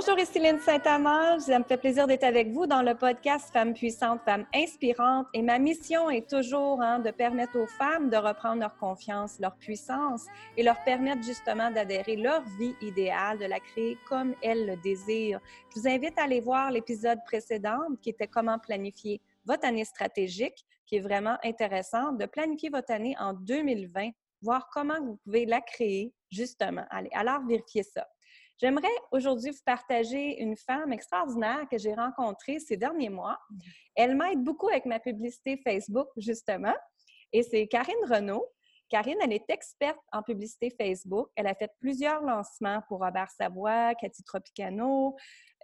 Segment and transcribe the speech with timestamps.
[0.00, 1.40] Bonjour, ici Saint-Amand.
[1.40, 5.26] Ça me fait plaisir d'être avec vous dans le podcast Femmes puissantes, Femmes inspirantes.
[5.34, 9.56] Et ma mission est toujours hein, de permettre aux femmes de reprendre leur confiance, leur
[9.56, 10.26] puissance
[10.56, 15.40] et leur permettre justement d'adhérer leur vie idéale, de la créer comme elles le désirent.
[15.74, 20.64] Je vous invite à aller voir l'épisode précédent qui était comment planifier votre année stratégique,
[20.86, 24.10] qui est vraiment intéressant, de planifier votre année en 2020,
[24.42, 26.84] voir comment vous pouvez la créer justement.
[26.88, 28.06] Allez, alors vérifier ça.
[28.60, 33.38] J'aimerais aujourd'hui vous partager une femme extraordinaire que j'ai rencontrée ces derniers mois.
[33.94, 36.74] Elle m'aide beaucoup avec ma publicité Facebook, justement,
[37.32, 38.46] et c'est Karine Renaud.
[38.88, 41.28] Karine, elle est experte en publicité Facebook.
[41.36, 45.14] Elle a fait plusieurs lancements pour Robert Savoie, Cathy Tropicano,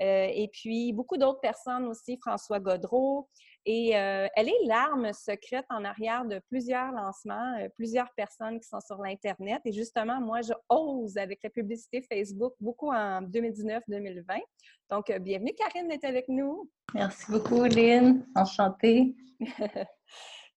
[0.00, 3.28] euh, et puis beaucoup d'autres personnes aussi, François Godreau.
[3.66, 8.68] Et euh, elle est l'arme secrète en arrière de plusieurs lancements, euh, plusieurs personnes qui
[8.68, 9.62] sont sur l'Internet.
[9.64, 14.40] Et justement, moi, je ose avec la publicité Facebook beaucoup en 2019-2020.
[14.90, 16.70] Donc, bienvenue, Karine, d'être avec nous.
[16.92, 18.26] Merci beaucoup, Lynn.
[18.34, 19.14] Enchantée.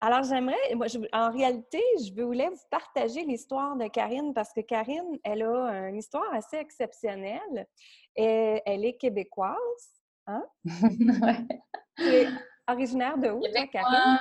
[0.02, 5.18] Alors, j'aimerais, moi, en réalité, je voulais vous partager l'histoire de Karine parce que Karine,
[5.24, 7.66] elle a une histoire assez exceptionnelle.
[8.18, 9.56] Et elle est québécoise.
[10.28, 10.44] Hein?
[12.00, 12.28] Es
[12.68, 14.20] originaire de où, toi, Karine?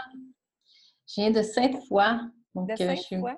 [1.07, 2.31] Je viens de Sainte-Foy.
[2.55, 3.35] de euh, Sainte-Foy?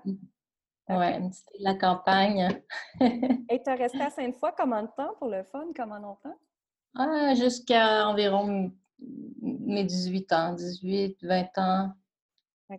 [0.90, 2.62] Oui, une petite de la campagne.
[3.00, 5.66] Et tu as resté à Sainte-Foy combien de temps pour le fun?
[5.76, 6.38] Comment longtemps?
[6.96, 8.72] Ah, Jusqu'à environ
[9.40, 11.92] mes 18 ans, 18, 20 ans.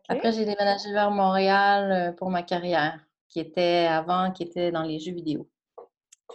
[0.07, 4.83] Après, j'ai déménagé vers Montréal euh, pour ma carrière, qui était avant, qui était dans
[4.83, 5.49] les jeux vidéo.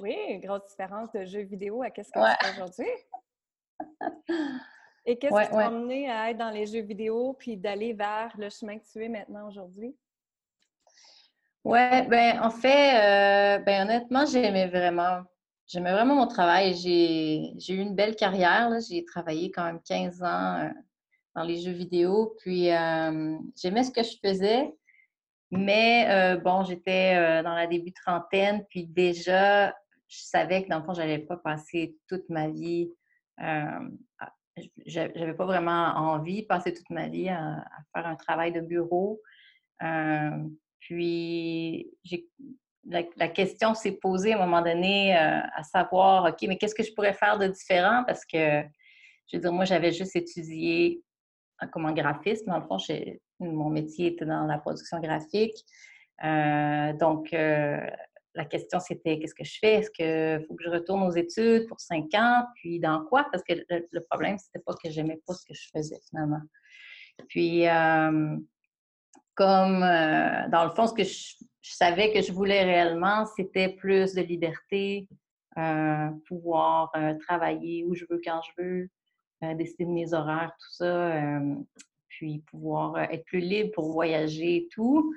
[0.00, 2.86] Oui, grosse différence de jeux vidéo à qu'est-ce que tu fais aujourd'hui.
[5.06, 8.48] Et qu'est-ce qui t'a amené à être dans les jeux vidéo puis d'aller vers le
[8.48, 9.94] chemin que tu es maintenant aujourd'hui?
[11.64, 15.22] Oui, ben en fait, euh, ben honnêtement, j'aimais vraiment,
[15.66, 16.74] j'aimais vraiment mon travail.
[16.74, 18.70] J'ai eu une belle carrière.
[18.88, 20.68] J'ai travaillé quand même 15 ans euh,
[21.34, 22.34] dans les jeux vidéo.
[22.40, 24.74] Puis euh, j'aimais ce que je faisais,
[25.50, 29.70] mais euh, bon, j'étais euh, dans la début trentaine, puis déjà,
[30.08, 32.90] je savais que dans le fond, j'allais pas passer toute ma vie.
[34.86, 39.20] J'avais pas vraiment envie de passer toute ma vie à, faire un travail de bureau.
[40.78, 41.90] puis
[42.86, 46.92] la, question s'est posée à un moment donné à savoir, OK, mais qu'est-ce que je
[46.92, 48.04] pourrais faire de différent?
[48.06, 48.62] Parce que,
[49.26, 51.02] je veux dire, moi, j'avais juste étudié
[51.72, 52.46] comme en graphisme.
[52.46, 52.78] Dans le fond,
[53.40, 55.56] mon métier était dans la production graphique.
[56.22, 57.80] Euh, donc, euh,
[58.34, 59.74] la question, c'était qu'est-ce que je fais?
[59.74, 62.44] Est-ce qu'il faut que je retourne aux études pour cinq ans?
[62.56, 63.26] Puis dans quoi?
[63.30, 66.40] Parce que le, problème, c'était pas que j'aimais pas ce que je faisais finalement.
[67.28, 68.36] Puis, euh,
[69.34, 74.22] comme dans le fond, ce que je, savais que je voulais réellement, c'était plus de
[74.22, 75.08] liberté,
[76.26, 76.92] pouvoir
[77.26, 78.90] travailler où je veux, quand je veux,
[79.52, 81.54] décider de mes horaires, tout ça, euh,
[82.08, 85.14] puis pouvoir euh, être plus libre pour voyager et tout.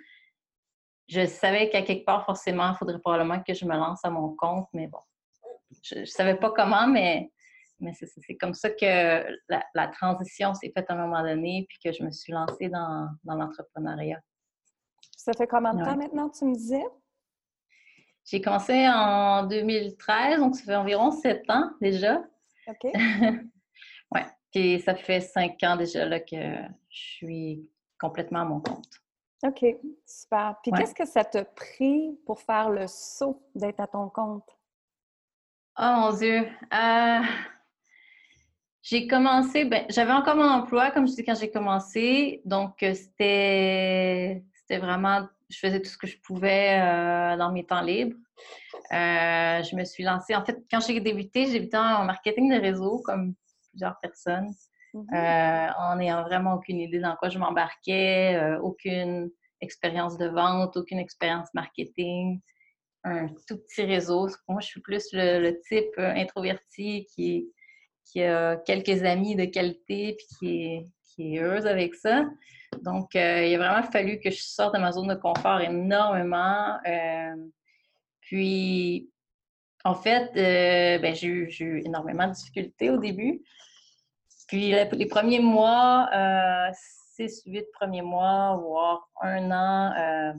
[1.07, 4.35] Je savais qu'à quelque part, forcément, il faudrait probablement que je me lance à mon
[4.35, 5.00] compte, mais bon,
[5.84, 7.31] je ne savais pas comment, mais,
[7.79, 9.25] mais c'est comme ça que
[9.73, 13.07] la, transition s'est faite à un moment donné, puis que je me suis lancée dans,
[13.23, 14.19] dans l'entrepreneuriat.
[15.16, 16.85] Ça fait combien de temps maintenant, tu me disais?
[18.25, 22.22] J'ai commencé en 2013, donc ça fait environ sept ans déjà.
[22.68, 22.91] OK.
[24.13, 24.22] Oui.
[24.53, 26.35] Puis ça fait cinq ans déjà là, que
[26.89, 27.69] je suis
[28.00, 28.88] complètement à mon compte.
[29.44, 29.66] OK,
[30.06, 30.56] super.
[30.64, 34.58] Puis qu'est-ce que ça t'a pris pour faire le saut d'être à ton compte?
[35.78, 36.48] Oh mon Dieu!
[36.74, 37.22] Euh,
[38.81, 42.42] j'ai commencé, ben, j'avais encore mon emploi, comme je dis, quand j'ai commencé.
[42.46, 47.64] Donc, euh, c'était, c'était vraiment, je faisais tout ce que je pouvais euh, dans mes
[47.64, 48.18] temps libres.
[48.90, 53.04] je me suis lancée, en fait, quand j'ai débuté, j'ai débuté en marketing de réseau,
[53.06, 53.36] comme
[53.69, 54.51] plusieurs personnes
[55.13, 59.29] euh, en n'ayant vraiment aucune idée dans quoi je m'embarquais, euh, aucune
[59.61, 62.39] expérience de vente, aucune expérience marketing,
[63.03, 64.27] un tout petit réseau.
[64.47, 67.51] Moi, je suis plus le, type euh, introverti qui,
[68.05, 72.25] qui a quelques amis de qualité puis qui est, qui est heureuse avec ça.
[72.81, 76.77] Donc, il a vraiment fallu que je sorte de ma zone de confort énormément.
[78.21, 79.09] puis,
[79.83, 83.41] en fait, ben, j'ai eu, énormément de difficultés au début.
[84.47, 90.33] Puis les premiers mois, euh, six, huit premiers mois, voire un an, euh,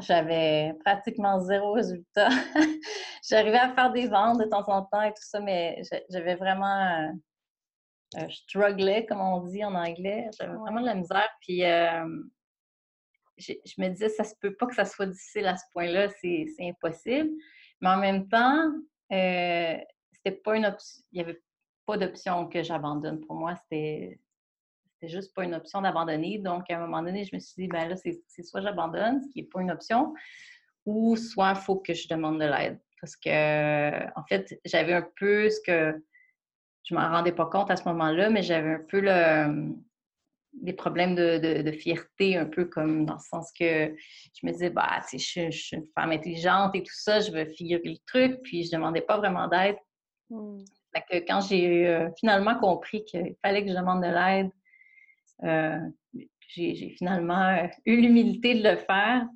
[0.00, 2.28] j'avais pratiquement zéro résultat.
[3.28, 5.80] J'arrivais à faire des ventes de temps en temps et tout ça, mais
[6.10, 7.12] j'avais vraiment.
[8.16, 10.28] Euh, je strugglais, comme on dit en anglais.
[10.38, 11.28] J'avais vraiment de la misère.
[11.40, 11.60] Puis
[13.38, 16.46] je, me disais, ça se peut pas que ça soit difficile à ce point-là, c'est
[16.60, 17.30] impossible.
[17.80, 18.70] Mais en même temps,
[19.08, 21.02] c'était pas une option.
[21.12, 21.40] Il n'y avait
[21.86, 23.20] pas d'option que j'abandonne.
[23.20, 24.18] Pour moi, c'était
[25.02, 26.38] juste pas une option d'abandonner.
[26.38, 29.28] Donc, à un moment donné, je me suis dit, ben là, c'est soit j'abandonne, ce
[29.30, 30.14] qui n'est pas une option,
[30.86, 32.80] ou soit il faut que je demande de l'aide.
[33.00, 36.02] Parce que, en fait, j'avais un peu ce que
[36.84, 39.00] je m'en rendais pas compte à ce moment-là, mais j'avais un peu
[40.52, 43.94] des problèmes de, fierté, un peu comme dans le sens que
[44.34, 47.46] je me disais, bah, je, je, suis une femme intelligente et tout ça, je veux
[47.46, 49.76] figurer le truc, puis je demandais pas vraiment d'aide.
[51.00, 54.50] Que quand j'ai euh, finalement compris qu'il fallait que je demande de l'aide,
[55.44, 55.78] euh,
[56.48, 59.26] j'ai finalement euh, eu l'humilité de le faire.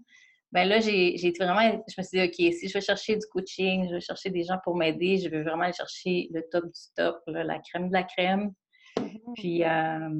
[0.52, 3.88] Ben là, j'ai vraiment, je me suis dit, OK, si je veux chercher du coaching,
[3.88, 6.80] je veux chercher des gens pour m'aider, je veux vraiment aller chercher le top du
[6.94, 8.52] top, la crème de la crème.
[8.96, 9.34] Mm-hmm.
[9.34, 10.10] Puis, euh,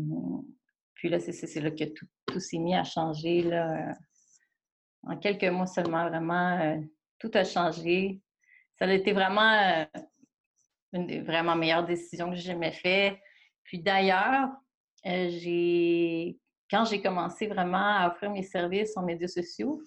[0.94, 3.42] puis là, c'est là que tout, tout s'est mis à changer.
[3.42, 3.94] Là.
[5.04, 6.82] En quelques mois seulement, vraiment,
[7.18, 8.20] tout a changé.
[8.78, 9.86] Ça a été vraiment
[10.96, 13.16] une des vraiment meilleures décisions que j'ai jamais faites.
[13.64, 14.48] Puis d'ailleurs,
[15.06, 16.38] euh, j'ai,
[16.70, 19.80] quand j'ai commencé vraiment à offrir mes services en médias sociaux,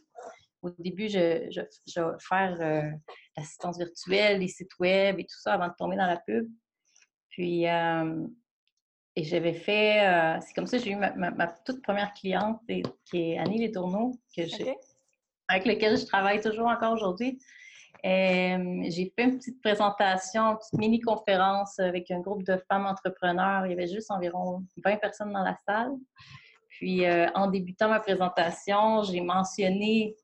[0.61, 2.89] au début, je, je, faire euh,
[3.37, 6.47] l'assistance virtuelle, les sites web et tout ça avant de tomber dans la pub.
[7.29, 8.25] Puis, euh,
[9.15, 13.37] et j'avais fait, c'est comme ça que j'ai eu ma, toute première cliente, qui est
[13.37, 14.43] Annie Les Tourneaux, que
[15.49, 17.39] avec laquelle je travaille toujours encore aujourd'hui.
[18.05, 23.65] Euh, j'ai fait une petite présentation, une petite mini-conférence avec un groupe de femmes entrepreneurs.
[23.65, 25.91] Il y avait juste environ 20 personnes dans la salle.
[26.69, 30.15] Puis, euh, en débutant ma présentation, j'ai mentionné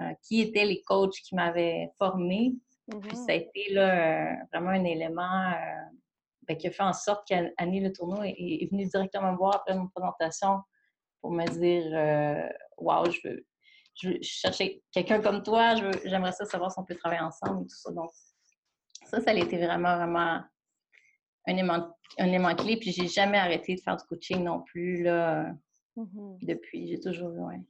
[0.00, 2.54] euh, qui étaient les coachs qui m'avaient formée.
[2.90, 3.14] Puis, mm-hmm.
[3.14, 5.52] ça a été là, vraiment un élément
[6.48, 9.56] ben, qui a fait en sorte qu'Annie Le Tourneau est, est, venue directement me voir
[9.56, 10.58] après mon présentation
[11.20, 13.46] pour me dire Waouh, je veux,
[13.94, 15.74] je, cherchais quelqu'un comme toi,
[16.04, 17.92] j'aimerais ça savoir si on peut travailler ensemble et tout ça.
[17.92, 18.10] Donc,
[19.04, 20.40] ça, ça a été vraiment, vraiment
[21.46, 22.76] un élément, un élément clé.
[22.76, 25.02] Puis, j'ai jamais arrêté de faire du coaching non plus.
[25.02, 25.52] Là.
[25.96, 26.46] Mm-hmm.
[26.46, 27.60] depuis, j'ai toujours, ouais.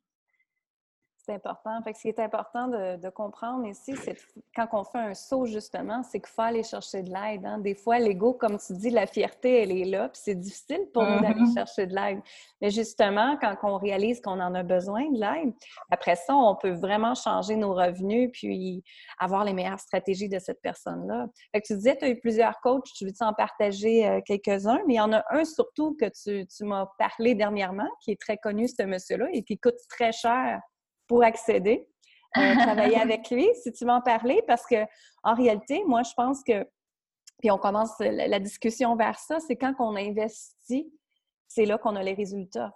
[1.25, 1.81] C'est important.
[1.85, 4.17] Fait que ce qui est important de, comprendre ici, c'est
[4.57, 7.47] quand on fait un saut, justement, c'est qu'il faut aller chercher de l'aide.
[7.47, 7.59] Hein.
[7.59, 11.05] Des fois, l'ego, comme tu dis, la fierté, elle est là, puis c'est difficile pour
[11.05, 11.55] nous d'aller mm-hmm.
[11.55, 12.21] chercher de l'aide.
[12.61, 15.55] Mais justement, quand on réalise qu'on en a besoin de l'aide,
[15.93, 18.83] après ça, on peut vraiment changer nos revenus, puis
[19.21, 21.27] avoir les meilleures stratégies de cette personne-là.
[21.53, 24.81] Fait que tu disais, tu as eu plusieurs coachs, tu veux en partager euh, quelques-uns,
[24.89, 28.21] mais il y en a un surtout que tu, tu m'as parlé dernièrement, qui est
[28.21, 30.61] très connu, ce monsieur-là, et qui coûte très cher
[31.13, 31.87] pour accéder,
[32.39, 34.87] euh, travailler avec lui, si tu m'en parlais, parce que
[35.23, 36.67] en réalité, moi, je pense que,
[37.39, 40.91] puis on commence la, discussion vers ça, c'est quand on investit,
[41.49, 42.75] c'est là qu'on a les résultats.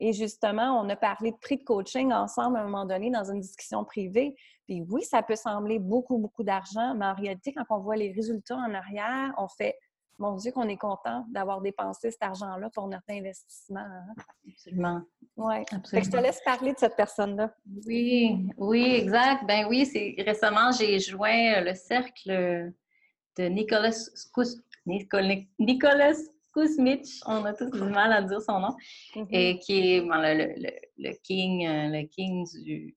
[0.00, 3.24] Et justement, on a parlé de prix de coaching ensemble à un moment donné dans
[3.24, 4.36] une discussion privée.
[4.66, 8.12] Puis oui, ça peut sembler beaucoup, beaucoup d'argent, mais en réalité, quand on voit les
[8.12, 9.78] résultats en arrière, on fait
[10.18, 13.80] mon Dieu, qu'on est content d'avoir dépensé cet argent-là pour notre investissement.
[13.80, 14.14] Hein.
[14.48, 15.02] Absolument.
[15.36, 15.56] Oui.
[15.92, 17.54] Je te laisse parler de cette personne-là.
[17.86, 19.46] Oui, oui, exact.
[19.46, 22.72] Ben oui, c'est récemment, j'ai joint le cercle
[23.36, 23.94] de Nicolas
[24.32, 24.60] Kous...
[24.86, 26.14] Nicolas
[26.54, 28.76] Kuzmich, on a tous du mal à dire son nom,
[29.14, 29.26] mm-hmm.
[29.30, 32.96] et qui est le, king, euh, le king du,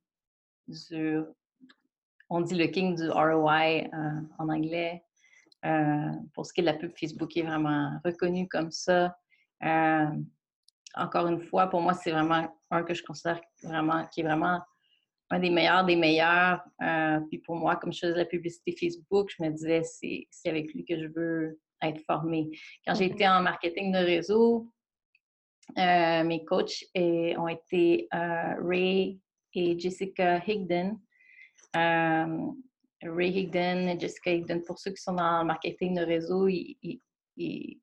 [2.29, 5.03] on dit le king du ROI euh, en anglais.
[5.65, 9.15] Euh, pour ce qui est de la pub Facebook, est vraiment reconnu comme ça.
[9.63, 10.07] Euh,
[10.95, 14.59] encore une fois, pour moi, c'est vraiment un que je considère vraiment, qui est vraiment
[15.29, 16.61] un des meilleurs des meilleurs.
[16.81, 20.73] Euh, puis pour moi, comme je faisais la publicité Facebook, je me disais, c'est avec
[20.73, 22.49] lui que je veux être formée.
[22.85, 24.71] Quand j'ai été en marketing de réseau,
[25.77, 29.21] mes coachs ont été Ray
[29.53, 30.99] et Jessica Higdon.
[33.03, 37.79] Ray Higdon Jessica Higdon, pour ceux qui sont dans le marketing de réseau, ils,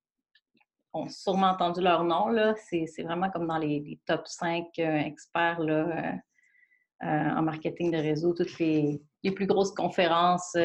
[0.93, 2.35] ont sûrement entendu leur nom.
[2.57, 6.13] C'est vraiment comme dans les, top 5 euh, experts euh,
[7.03, 8.33] euh, en marketing de réseau.
[8.33, 9.01] Toutes les,
[9.35, 10.57] plus grosses conférences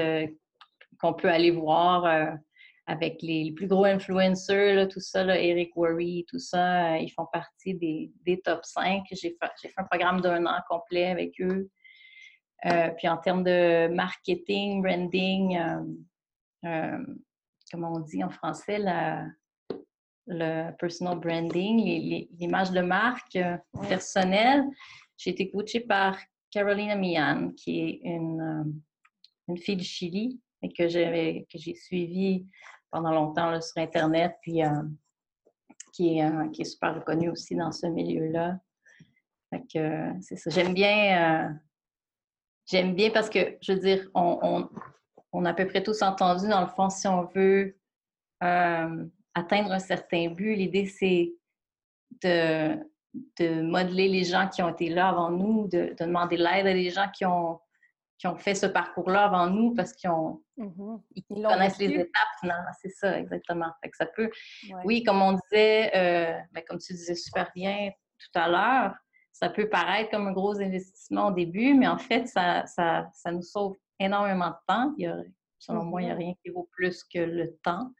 [0.99, 2.37] qu'on peut aller voir
[2.85, 8.41] avec les, plus gros influencers, tout ça, Eric Worry, tout ça, ils font partie des,
[8.43, 9.03] top 5.
[9.11, 11.69] J'ai fait, un programme d'un an complet avec eux.
[12.65, 15.83] Euh, puis en termes de marketing, branding, euh,
[16.65, 17.05] euh,
[17.71, 18.79] comment on dit en français,
[20.27, 23.37] le personal branding, l'image de marque
[23.89, 24.63] personnelle,
[25.17, 26.17] j'ai été coachée par
[26.51, 28.81] Carolina Mian, qui est une,
[29.49, 32.47] une fille du Chili et que j'ai suivie
[32.89, 34.61] pendant longtemps sur Internet, puis
[35.91, 38.57] qui, est, qui est super reconnue aussi dans ce milieu-là.
[40.21, 40.49] c'est ça.
[40.49, 41.59] J'aime bien
[42.65, 44.69] J'aime bien parce que, je veux dire, on,
[45.33, 47.75] on a à peu près tous entendu, dans le fond, si on veut
[48.43, 51.33] euh, atteindre un certain but, l'idée, c'est
[52.21, 52.75] de,
[53.39, 56.91] de modeler les gens qui ont été là avant nous, de, demander l'aide à des
[56.91, 57.59] gens qui ont,
[58.19, 61.01] qui ont fait ce parcours-là avant nous parce qu'ils ont mm-hmm.
[61.15, 62.71] ils connaissent les étapes finalement.
[62.79, 63.71] C'est ça, exactement.
[63.81, 64.29] Fait que ça peut.
[64.85, 67.89] Oui, comme on disait, euh, ben, comme tu disais super bien
[68.19, 68.95] tout à l'heure,
[69.33, 73.31] ça peut paraître comme un gros investissement au début, mais en fait, ça, ça, ça
[73.31, 74.93] nous sauve énormément de temps.
[74.97, 75.17] Il y a,
[75.57, 76.17] selon moi, il n'y a mm-hmm.
[76.17, 77.91] rien qui vaut plus que le temps.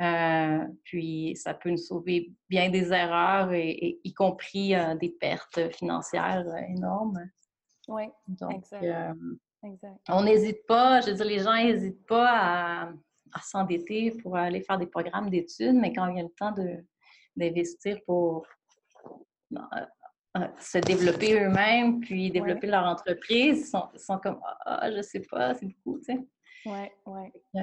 [0.00, 5.70] Euh, puis ça peut nous sauver bien des erreurs, et, y compris euh, des pertes
[5.74, 7.28] financières euh, énormes.
[7.88, 8.74] Oui, exact.
[9.64, 10.00] exact.
[10.08, 12.92] On n'hésite pas, je veux dire, les gens n'hésitent pas à,
[13.32, 16.54] à s'endetter pour aller faire des programmes d'études, mais quand il y a le temps
[17.36, 18.46] d'investir pour
[20.58, 25.54] se développer eux-mêmes, puis développer leur entreprise, ils sont, sont comme Ah, je sais pas,
[25.54, 26.26] c'est beaucoup, tu sais.
[26.64, 27.62] Oui, oui.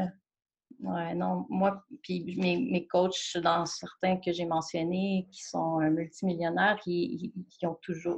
[0.81, 6.79] Ouais, non, moi, puis mes, mes coachs, dans certains que j'ai mentionnés, qui sont multimillionnaires,
[6.85, 7.33] ils,
[7.63, 8.17] ont toujours,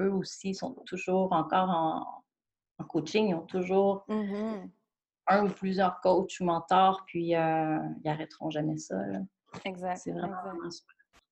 [0.00, 4.70] eux aussi, sont toujours encore en, coaching, ils ont toujours mm-hmm.
[5.26, 8.96] un ou plusieurs coachs ou mentors, puis euh, ils n'arrêteront jamais ça.
[9.64, 9.96] Exact.
[9.96, 10.36] C'est vraiment,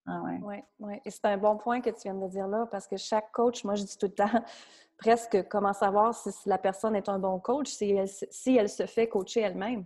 [0.07, 0.63] Ah ouais.
[0.79, 1.01] Ouais.
[1.05, 3.63] Et c'est un bon point que tu viens de dire là, parce que chaque coach,
[3.65, 4.25] moi, je dis tout le temps,
[4.97, 7.95] presque comment savoir si la personne est un bon coach, si
[8.31, 9.85] si elle se fait coacher elle-même?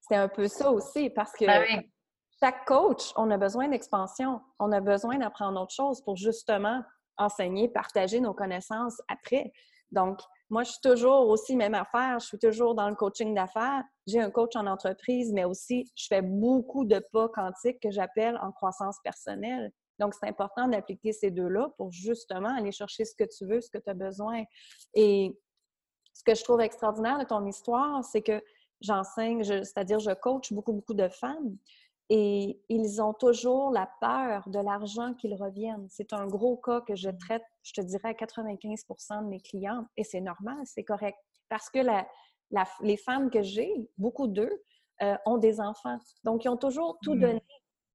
[0.00, 1.82] C'est un peu ça aussi parce que ben
[2.40, 4.40] chaque coach, on a besoin d'expansion.
[4.58, 6.82] On a besoin d'apprendre autre chose pour justement
[7.16, 9.52] enseigner, partager nos connaissances après.
[9.92, 10.20] Donc,
[10.54, 12.20] moi, je suis toujours aussi même affaire.
[12.20, 13.82] Je suis toujours dans le coaching d'affaires.
[14.06, 18.38] J'ai un coach en entreprise, mais aussi, je fais beaucoup de pas quantiques que j'appelle
[18.40, 19.72] en croissance personnelle.
[19.98, 23.68] Donc, c'est important d'appliquer ces deux-là pour justement aller chercher ce que tu veux, ce
[23.68, 24.44] que tu as besoin.
[24.94, 25.36] Et
[26.12, 28.40] ce que je trouve extraordinaire de ton histoire, c'est que
[28.80, 31.56] j'enseigne, c'est-à-dire je coach beaucoup, beaucoup de femmes
[32.10, 35.86] et ils ont toujours la peur de l'argent qu'ils reviennent.
[35.88, 37.18] C'est un gros cas que je mmh.
[37.18, 41.18] traite, je te dirais, à 95% de mes clientes et c'est normal, c'est correct.
[41.48, 42.06] Parce que la,
[42.82, 44.62] les femmes que j'ai, beaucoup d'eux,
[45.02, 45.98] euh, ont des enfants.
[46.22, 47.20] Donc, ils ont toujours tout mmh.
[47.20, 47.42] donné.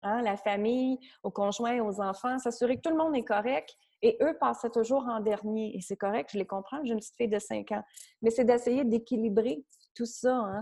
[0.01, 3.73] Hein, la famille, aux conjoints, aux enfants, s'assurer que tout le monde est correct.
[4.01, 5.75] Et eux passaient toujours en dernier.
[5.75, 7.83] Et c'est correct, je les comprends, j'ai une petite fille de 5 ans.
[8.21, 9.63] Mais c'est d'essayer d'équilibrer
[9.95, 10.35] tout ça.
[10.35, 10.61] Hein.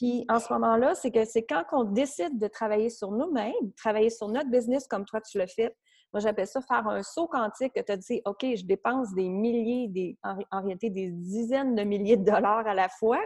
[0.00, 4.08] Puis en ce moment-là, c'est que c'est quand on décide de travailler sur nous-mêmes, travailler
[4.08, 5.76] sur notre business comme toi tu le fais.
[6.14, 9.28] Moi, j'appelle ça faire un saut quantique que tu as dit, OK, je dépense des
[9.28, 13.20] milliers, des, en, réalité des dizaines de milliers de dollars à la fois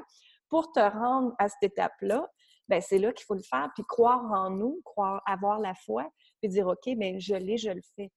[0.48, 2.28] pour te rendre à cette étape-là.
[2.68, 6.08] Bien, c'est là qu'il faut le faire, puis croire en nous, croire, avoir la foi,
[6.42, 8.10] puis dire, OK, bien, je l'ai, je le fais.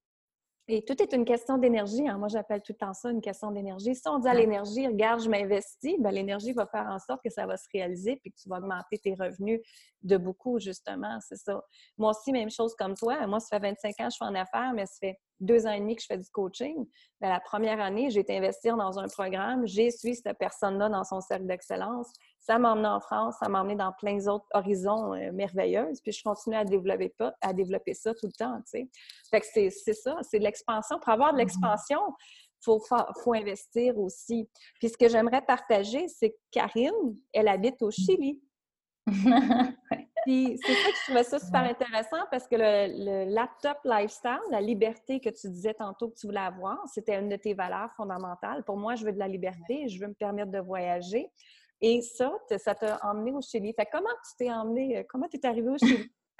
[0.69, 2.07] Et tout est une question d'énergie.
[2.09, 2.17] Hein.
[2.17, 3.95] Moi, j'appelle tout le temps ça une question d'énergie.
[3.95, 7.29] Si on dit à l'énergie, regarde, je m'investis, ben, l'énergie va faire en sorte que
[7.29, 9.61] ça va se réaliser puis que tu vas augmenter tes revenus
[10.03, 11.19] de beaucoup, justement.
[11.21, 11.63] C'est ça.
[11.97, 13.25] Moi aussi, même chose comme toi.
[13.27, 15.71] Moi, ça fait 25 ans que je suis en affaires, mais ça fait deux ans
[15.71, 16.85] et demi que je fais du coaching.
[17.21, 19.65] Ben, la première année, j'ai été investir dans un programme.
[19.67, 22.11] J'ai suivi cette personne-là dans son cercle d'excellence.
[22.47, 25.91] Ça m'a emmené en France, ça m'a emmené dans plein d'autres horizons euh, merveilleux.
[26.01, 28.89] Puis je continue à développer, pas, à développer ça tout le temps, tu sais.
[29.29, 30.97] Fait que c'est ça, c'est de l'expansion.
[30.97, 31.39] Pour avoir de mm-hmm.
[31.41, 32.79] l'expansion, il faut,
[33.21, 34.47] faut, investir aussi.
[34.79, 38.41] Puis ce que j'aimerais partager, c'est que Karine, elle habite au Chili.
[40.23, 44.39] Puis c'est ça que je trouvais ça super intéressant parce que le, le, laptop lifestyle,
[44.51, 47.91] la liberté que tu disais tantôt que tu voulais avoir, c'était une de tes valeurs
[47.97, 48.63] fondamentales.
[48.63, 51.29] Pour moi, je veux de la liberté, je veux me permettre de voyager.
[51.81, 53.73] Et ça, ça t'a emmené au Chili.
[53.91, 56.11] Comment tu t'es emmené, euh, comment tu es arrivé au Chili?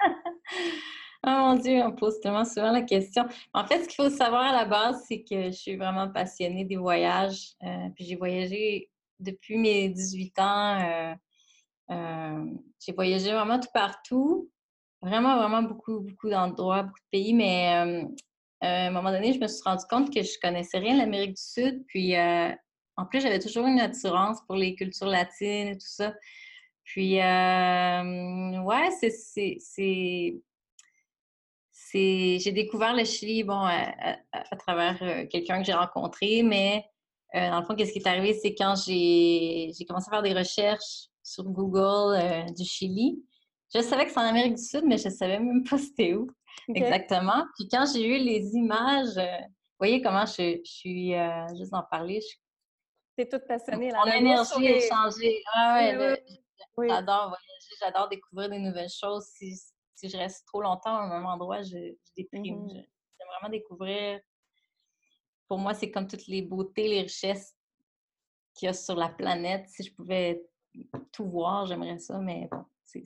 [1.26, 3.24] oh mon Dieu, on pose tellement souvent la question.
[3.54, 6.64] En fait, ce qu'il faut savoir à la base, c'est que je suis vraiment passionnée
[6.64, 7.54] des voyages.
[7.62, 8.90] Euh, puis j'ai voyagé
[9.20, 11.14] depuis mes 18 ans.
[11.90, 12.44] Euh,
[12.80, 14.50] j'ai voyagé vraiment tout partout.
[15.00, 17.32] Vraiment, vraiment beaucoup, beaucoup d'endroits, beaucoup de pays.
[17.32, 17.68] Mais
[18.60, 21.36] à un moment donné, je me suis rendu compte que je connaissais rien de l'Amérique
[21.36, 21.84] du Sud.
[21.86, 22.16] Puis
[22.98, 26.14] en plus, j'avais toujours une attirance pour les cultures latines et tout ça.
[26.82, 30.42] Puis, euh, ouais, c'est.
[31.94, 36.84] J'ai découvert le Chili, bon, à, travers euh, quelqu'un que j'ai rencontré, mais
[37.36, 40.34] euh, dans le fond, qu'est-ce qui est arrivé, c'est quand j'ai commencé à faire des
[40.34, 43.22] recherches sur Google du Chili.
[43.72, 46.14] Je savais que c'est en Amérique du Sud, mais je ne savais même pas c'était
[46.14, 46.26] où
[46.74, 47.44] exactement.
[47.56, 51.14] Puis quand j'ai eu les images, vous voyez comment je, suis,
[51.56, 52.36] juste en parler, je
[53.18, 53.90] T'es toute passionnée.
[53.92, 55.42] Mon énergie est changée.
[55.52, 55.90] Ah
[56.78, 59.24] j'adore voyager, j'adore découvrir des nouvelles choses.
[59.24, 59.56] Si,
[59.96, 62.44] si, je reste trop longtemps à un même endroit, je, je déprime.
[62.44, 62.74] Mm-hmm.
[62.74, 64.20] J'aime vraiment découvrir.
[65.48, 67.56] Pour moi, c'est comme toutes les beautés, les richesses
[68.54, 69.68] qu'il y a sur la planète.
[69.68, 70.40] Si je pouvais
[71.10, 73.02] tout voir, j'aimerais ça, mais bon, c'est,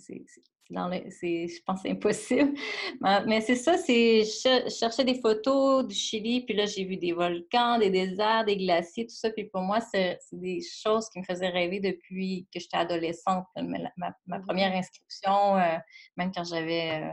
[0.70, 2.54] dans le, je pense que c'est impossible.
[3.26, 7.12] Mais c'est ça, c'est, je cherchais des photos du Chili, puis là, j'ai vu des
[7.12, 9.30] volcans, des déserts, des glaciers, tout ça.
[9.30, 13.46] Puis pour moi, c'est, des choses qui me faisaient rêver depuis que j'étais adolescente.
[13.56, 15.76] Ma, mmh première inscription, euh,
[16.16, 17.02] même quand j'avais...
[17.02, 17.10] Euh,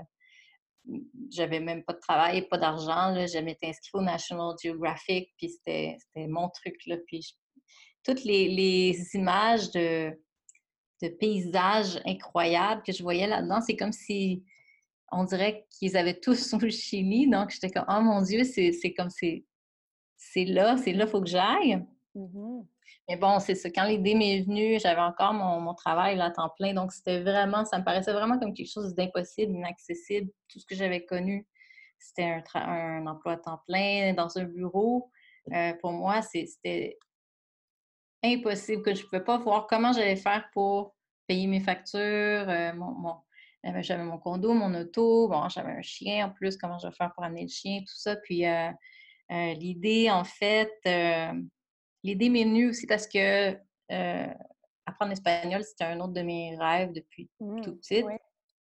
[1.29, 3.13] j'avais même pas de travail, pas d'argent.
[3.27, 6.77] J'avais m'étais inscrite au National Geographic, puis c'était, mon truc.
[6.87, 7.37] Là, puis
[8.03, 10.17] toutes les, les images de,
[11.01, 13.61] de paysages incroyables que je voyais là-dedans.
[13.61, 14.43] C'est comme si
[15.11, 17.29] on dirait qu'ils avaient tous le Chili.
[17.29, 19.45] Donc, j'étais comme, oh mon Dieu, c'est comme c'est
[20.19, 21.81] c'est là, c'est là, il faut que j'aille.
[22.13, 22.61] Mmh
[23.07, 23.69] Mais bon, c'est ça.
[23.69, 26.73] Quand l'idée m'est venue, j'avais encore mon, travail là, à temps plein.
[26.73, 30.29] Donc, c'était vraiment, ça me paraissait vraiment comme quelque chose d'impossible, inaccessible.
[30.49, 31.47] Tout ce que j'avais connu,
[31.97, 35.09] c'était un, un, emploi à temps plein dans un bureau.
[35.53, 36.97] Euh, pour moi, c'était
[38.23, 40.95] impossible, que je ne pouvais pas voir comment j'allais faire pour
[41.27, 41.99] payer mes factures.
[41.99, 43.15] Euh, mon,
[43.65, 46.93] euh, j'avais mon condo, mon auto, bon, j'avais un chien en plus, comment je vais
[46.93, 48.15] faire pour amener le chien, tout ça.
[48.15, 48.71] Puis euh,
[49.29, 50.71] l'idée, en fait,
[52.03, 53.53] l'idée m'est venue aussi parce que
[54.85, 58.03] apprendre l'espagnol, c'était un autre de mes rêves depuis mmh, tout petit.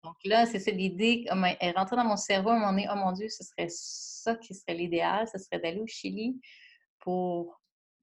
[0.03, 1.27] Donc là, c'est ça, l'idée
[1.61, 4.35] est rentrée dans mon cerveau à un moment donné, oh mon Dieu, ce serait ça
[4.37, 6.41] qui serait l'idéal, ce serait d'aller au Chili
[7.01, 7.61] pour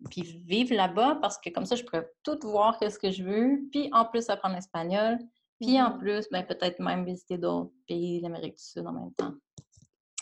[0.09, 3.61] puis vivre là-bas parce que comme ça, je pourrais tout voir ce que je veux,
[3.71, 5.17] puis en plus apprendre l'espagnol,
[5.59, 5.99] puis en mm-hmm.
[5.99, 9.33] plus, ben, peut-être même visiter d'autres pays d'Amérique du Sud en même temps.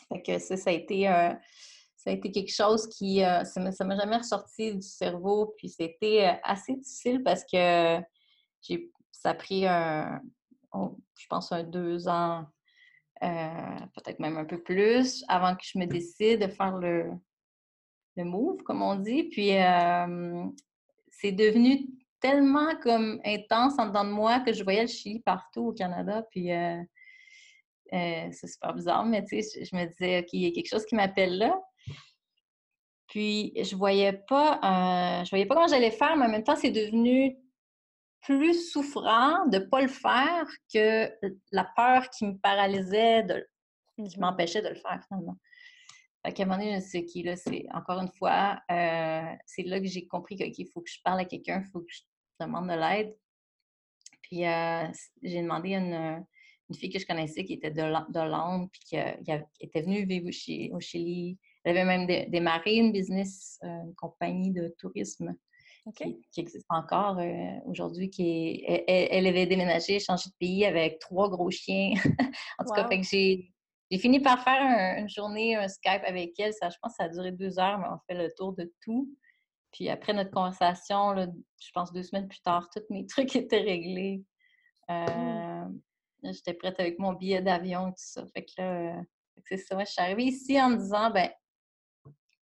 [0.09, 1.33] Fait que ça, ça a été, euh,
[1.95, 5.69] ça a été quelque chose qui, euh, ça ne m'a jamais ressorti du cerveau, puis
[5.69, 7.99] c'était euh, assez difficile parce que
[8.61, 10.21] j'ai, ça a pris, un,
[10.73, 12.45] je pense, un deux ans,
[13.19, 17.11] peut-être même un peu plus, avant que je me décide de faire le,
[18.17, 19.23] le move, comme on dit.
[19.23, 19.51] Puis
[21.11, 21.87] c'est devenu
[22.21, 26.23] tellement comme intense en dedans de moi que je voyais le Chili partout au Canada.
[26.29, 26.81] Puis euh,
[27.93, 30.69] euh, c'est super bizarre, mais tu sais, je, me disais, OK, il y a quelque
[30.69, 31.59] chose qui m'appelle là.
[33.07, 36.55] Puis je voyais pas, euh, je voyais pas comment j'allais faire, mais en même temps,
[36.55, 37.35] c'est devenu
[38.21, 41.11] plus souffrant de ne pas le faire que
[41.51, 43.45] la peur qui me paralysait, de,
[43.95, 45.35] qui mmh m'empêchait de le faire finalement.
[46.23, 49.79] Fait qu'à un moment donné, sais qui, là, c'est encore une fois, euh, c'est là
[49.79, 52.01] que j'ai compris qu'il faut que je parle à quelqu'un, il faut que je
[52.39, 53.15] demande de l'aide.
[54.21, 54.87] Puis euh,
[55.23, 56.25] j'ai demandé à une,
[56.75, 58.97] fille que je connaissais qui était d'Hollande, puis qui,
[59.59, 60.29] était venue vivre
[60.73, 61.37] au Chili.
[61.63, 65.35] Elle avait même démarré une business, euh, une compagnie de tourisme
[65.95, 67.19] qui, existe encore
[67.65, 68.09] aujourd'hui.
[68.11, 71.93] Qui elle, avait déménagé, changé de pays avec trois gros chiens.
[72.59, 73.51] en tout cas, fait que j'ai
[73.91, 76.53] j'ai fini par faire une journée, un Skype avec elle.
[76.53, 78.71] Ça, je pense que ça a duré deux heures, mais on fait le tour de
[78.81, 79.13] tout.
[79.73, 84.23] Puis après notre conversation, je pense deux semaines plus tard, tous mes trucs étaient réglés.
[84.89, 85.65] Euh,
[86.23, 88.25] j'étais prête avec mon billet d'avion et tout ça.
[88.33, 89.01] Fait que là, euh,
[89.45, 89.77] c'est ça.
[89.79, 91.29] Je suis arrivée ici en me disant, ben,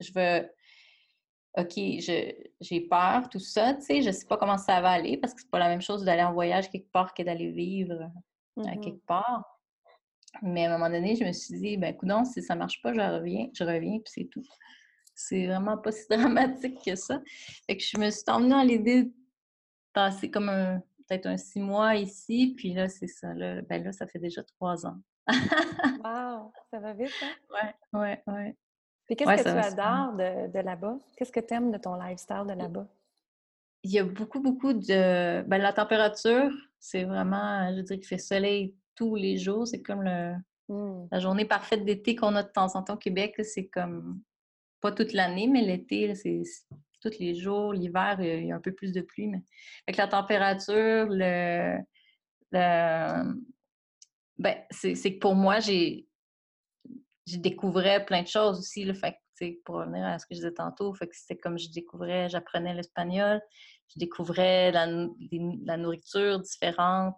[0.01, 0.49] je veux.
[1.57, 5.33] OK, j'ai peur, tout ça, tu sais, je sais pas comment ça va aller parce
[5.33, 8.11] que c'est pas la même chose d'aller en voyage quelque part que d'aller vivre
[8.57, 9.56] à mmh quelque part.
[10.41, 12.93] Mais à un moment donné, je me suis dit, ben non, si ça marche pas,
[12.93, 14.43] je reviens, je reviens, puis c'est tout.
[15.15, 17.21] C'est vraiment pas si dramatique que ça.
[17.65, 19.13] Fait que je me suis emmenée dans l'idée de
[19.93, 23.33] passer comme peut-être un six mois ici, puis là, c'est ça.
[23.33, 24.97] Là, ben là, ça fait déjà trois ans.
[25.27, 26.51] wow!
[26.71, 27.33] Ça va vite, hein?
[27.93, 28.55] Ouais, ouais, ouais.
[29.05, 30.97] Puis qu'est-ce que tu adores de, de là-bas?
[31.15, 32.87] Qu'est-ce que tu aimes de ton lifestyle de là-bas?
[33.83, 35.43] Il y a beaucoup, beaucoup de...
[35.43, 39.65] Ben, la température, c'est vraiment, je dirais qu'il fait soleil tous les jours.
[39.65, 40.33] C'est comme le,
[40.67, 41.07] mmh.
[41.11, 43.35] la journée parfaite d'été qu'on a de temps en temps au Québec.
[43.43, 44.21] C'est comme
[44.81, 46.43] pas toute l'année, mais l'été, c'est
[47.01, 47.71] tous les jours.
[47.71, 49.27] L'hiver, il y a un peu plus de pluie.
[49.27, 49.41] Mais...
[49.87, 51.77] Avec la température, le,
[52.51, 53.37] ben,
[54.71, 56.07] c'est que pour moi, j'ai
[57.25, 58.83] découvrais plein de choses aussi.
[58.83, 59.17] Le fait
[59.65, 62.73] pour revenir à ce que je disais tantôt, fait que c'était comme je découvrais, j'apprenais
[62.73, 63.41] l'espagnol,
[63.93, 64.87] je découvrais la,
[65.65, 67.17] la, nourriture différente,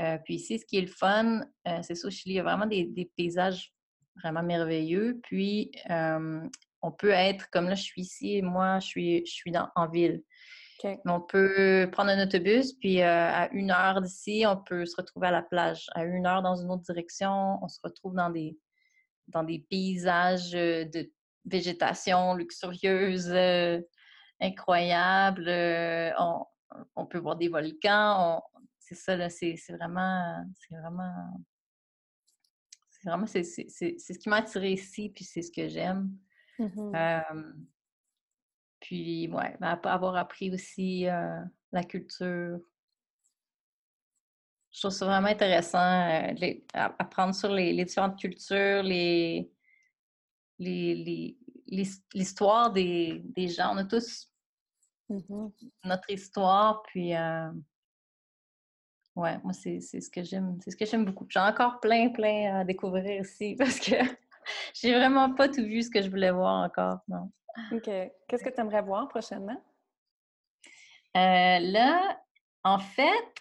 [0.00, 2.40] euh, puis ici, ce qui est le fun, euh, c'est ça, au Chili, il y
[2.40, 3.72] a vraiment des, paysages
[4.22, 5.20] vraiment merveilleux.
[5.22, 5.72] Puis,
[6.82, 9.68] on peut être, comme là, je suis ici, et moi, je suis, je suis dans,
[9.76, 10.22] en ville.
[11.04, 15.28] On peut prendre un autobus, puis euh, à une heure d'ici, on peut se retrouver
[15.28, 15.86] à la plage.
[15.94, 18.58] À une heure dans une autre direction, on se retrouve dans des,
[19.28, 21.12] dans des paysages de
[21.44, 23.30] végétation luxurieuse,
[24.40, 25.50] incroyable.
[26.18, 26.46] On,
[26.96, 28.42] on, peut voir des volcans,
[28.90, 31.44] c'est ça, là, c'est vraiment, c'est vraiment,
[32.90, 36.10] c'est vraiment, c'est ce qui m'a attiré ici, puis c'est ce que j'aime.
[36.58, 36.92] Mmh
[38.80, 42.58] puis, ouais, ben, avoir appris aussi la culture,
[44.70, 46.34] je trouve ça vraiment intéressant euh,
[46.74, 49.50] apprendre sur les, différentes cultures, les,
[50.58, 53.74] l'histoire des, gens.
[53.74, 54.30] On a tous
[55.10, 55.52] mm-hmm.
[55.84, 57.50] notre histoire, puis euh,
[59.20, 61.26] ouais, moi c'est ce que j'aime, c'est ce que j'aime beaucoup.
[61.28, 63.96] J'ai encore plein, plein à découvrir ici parce que
[64.74, 67.30] j'ai vraiment pas tout vu ce que je voulais voir encore, non.
[67.72, 67.90] OK.
[68.28, 69.60] Qu'est-ce que tu aimerais voir prochainement?
[71.16, 72.20] Euh, là,
[72.62, 73.34] en fait,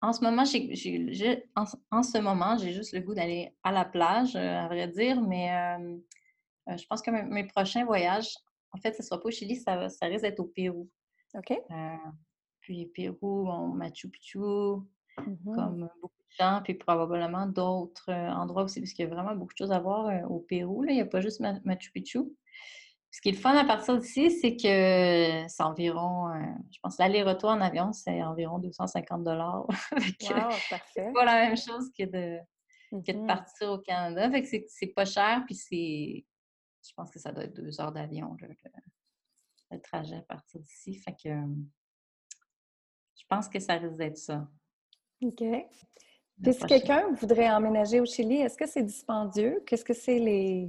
[0.00, 4.36] en ce moment, j'ai, en, ce moment, j'ai juste le goût d'aller à la plage,
[4.36, 8.34] euh, à vrai dire, mais euh, je pense que mes, prochains voyages,
[8.72, 10.88] en fait, ce ne sera pas au Chili, ça, ça risque d'être au Pérou.
[11.34, 11.52] OK.
[12.60, 14.38] puis Pérou, Machu Picchu,
[15.18, 19.34] mmh comme beaucoup de gens, puis probablement d'autres endroits aussi, parce qu'il y a vraiment
[19.34, 20.84] beaucoup de choses à voir au Pérou.
[20.84, 22.24] Il n'y a pas juste Machu Picchu.
[23.14, 26.98] Ce qui est le fun à partir d'ici, c'est que c'est environ, euh, je pense,
[26.98, 29.64] l'aller-retour en avion, c'est environ 250 dollars.
[29.92, 30.50] wow.
[30.92, 32.40] C'est pas la même chose que de,
[32.90, 33.26] de mm-hmm.
[33.28, 34.28] partir au Canada.
[34.32, 36.26] Fait que c'est pas cher, puis c'est,
[36.84, 40.96] je pense que ça doit être deux heures d'avion, le, trajet à partir d'ici.
[40.96, 41.30] Fait que
[43.16, 44.48] je pense que ça risque d'être ça.
[45.22, 45.42] OK.
[46.42, 49.62] Puis si quelqu'un voudrait emménager au Chili, est-ce que c'est dispendieux?
[49.66, 50.68] Qu'est-ce que c'est les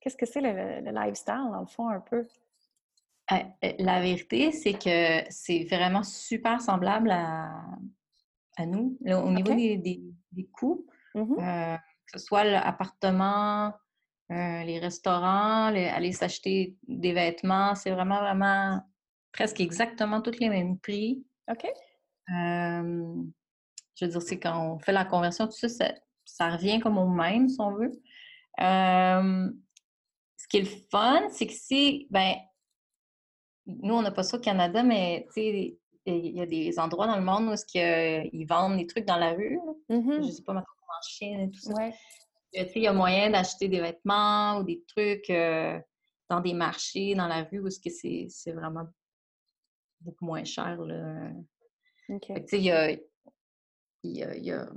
[0.00, 2.26] Qu'est-ce que c'est le, lifestyle, dans le fond, un peu?
[3.32, 7.50] Euh, euh, la vérité, c'est que c'est vraiment super semblable à,
[8.56, 9.76] à nous, au niveau des,
[10.32, 10.86] des, coûts.
[11.14, 13.72] Mmh euh, que ce soit l'appartement,
[14.30, 18.80] les restaurants, aller s'acheter des vêtements, c'est vraiment, vraiment
[19.32, 21.24] presque exactement tous les mêmes prix.
[21.48, 21.66] OK.
[24.00, 25.92] Je veux dire, c'est quand on fait la conversion, tout ça, ça,
[26.24, 27.92] ça, revient comme au même, si on veut
[30.50, 32.34] qui est le fun, c'est que si, ben,
[33.66, 37.06] nous, on n'a pas ça au Canada, mais tu sais, il y a des endroits
[37.06, 39.60] dans le monde où ils vendent des trucs dans la rue.
[39.88, 41.90] Je ne Je sais pas, maintenant, en Chine et tout ça.
[42.52, 45.78] Il y a moyen d'acheter des vêtements ou des trucs euh,
[46.28, 48.86] dans des marchés, dans la rue, où c'est vraiment
[50.00, 50.80] beaucoup moins cher.
[50.80, 51.30] Là.
[54.02, 54.68] Il y a, il y a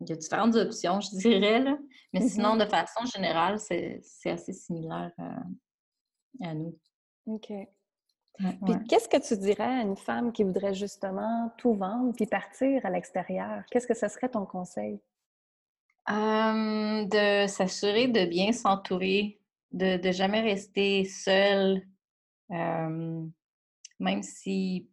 [0.00, 1.78] il y a différentes options, je dirais, là.
[2.12, 5.12] mais mmh sinon, de façon générale, c'est assez similaire
[6.42, 6.78] à nous.
[7.26, 7.50] OK.
[8.38, 12.84] Puis qu'est-ce que tu dirais à une femme qui voudrait justement tout vendre puis partir
[12.84, 13.64] à l'extérieur?
[13.70, 15.00] Qu'est-ce que ce serait ton conseil?
[16.08, 19.40] de s'assurer de bien s'entourer,
[19.72, 21.82] de, de jamais rester seule,
[22.48, 23.32] même
[24.22, 24.88] si,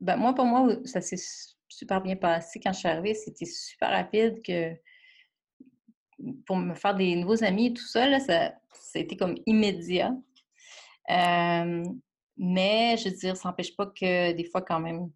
[0.00, 1.16] ben moi, pour moi, ça s'est
[1.78, 2.60] super bien passé.
[2.60, 4.74] Quand je suis arrivée, c'était super rapide que
[6.46, 8.52] pour me faire des nouveaux amis et tout ça, ça,
[8.94, 10.12] a été comme immédiat.
[11.08, 15.10] mais je veux dire, ça n'empêche pas que des fois, quand même,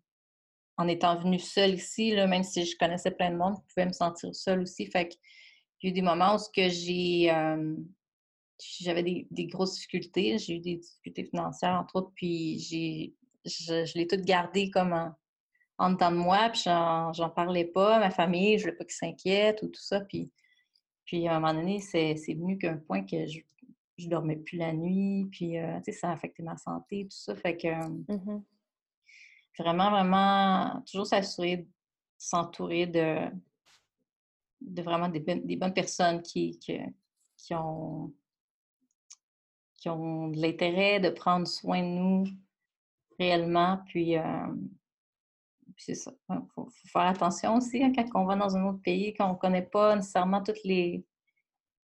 [0.76, 3.86] en étant venue seule ici, là, même si je connaissais plein de monde, je pouvais
[3.86, 4.86] me sentir seule aussi.
[4.86, 5.18] Fait qu'il
[5.82, 7.32] y a eu des moments où j'ai
[8.80, 10.38] j'avais des, grosses difficultés.
[10.38, 14.92] J'ai eu des difficultés financières, entre autres, puis j'ai je, je l'ai tout gardé comme
[14.92, 15.16] en,
[15.78, 19.62] en dedans de moi, puis j'en parlais pas ma famille, je voulais pas qu'ils s'inquiètent
[19.62, 20.00] ou tout ça.
[20.00, 20.30] Puis,
[21.04, 23.40] puis à un moment donné, c'est venu qu'un point que je,
[23.98, 27.16] je dormais plus la nuit, puis euh, tu sais, ça a affecté ma santé, tout
[27.16, 27.34] ça.
[27.36, 28.42] Fait que mmh
[29.58, 31.66] vraiment, vraiment, toujours s'assurer
[32.16, 33.28] s'entourer de,
[34.60, 36.78] de vraiment des, des bonnes personnes qui, qui,
[37.36, 38.12] qui ont
[39.74, 42.24] qui ont de l'intérêt de prendre soin de nous
[43.18, 44.16] réellement, puis
[45.76, 46.12] c'est ça.
[46.30, 49.34] Il faut, faire attention aussi hein, quand on va dans un autre pays, quand on
[49.34, 51.04] ne connaît pas nécessairement toutes les,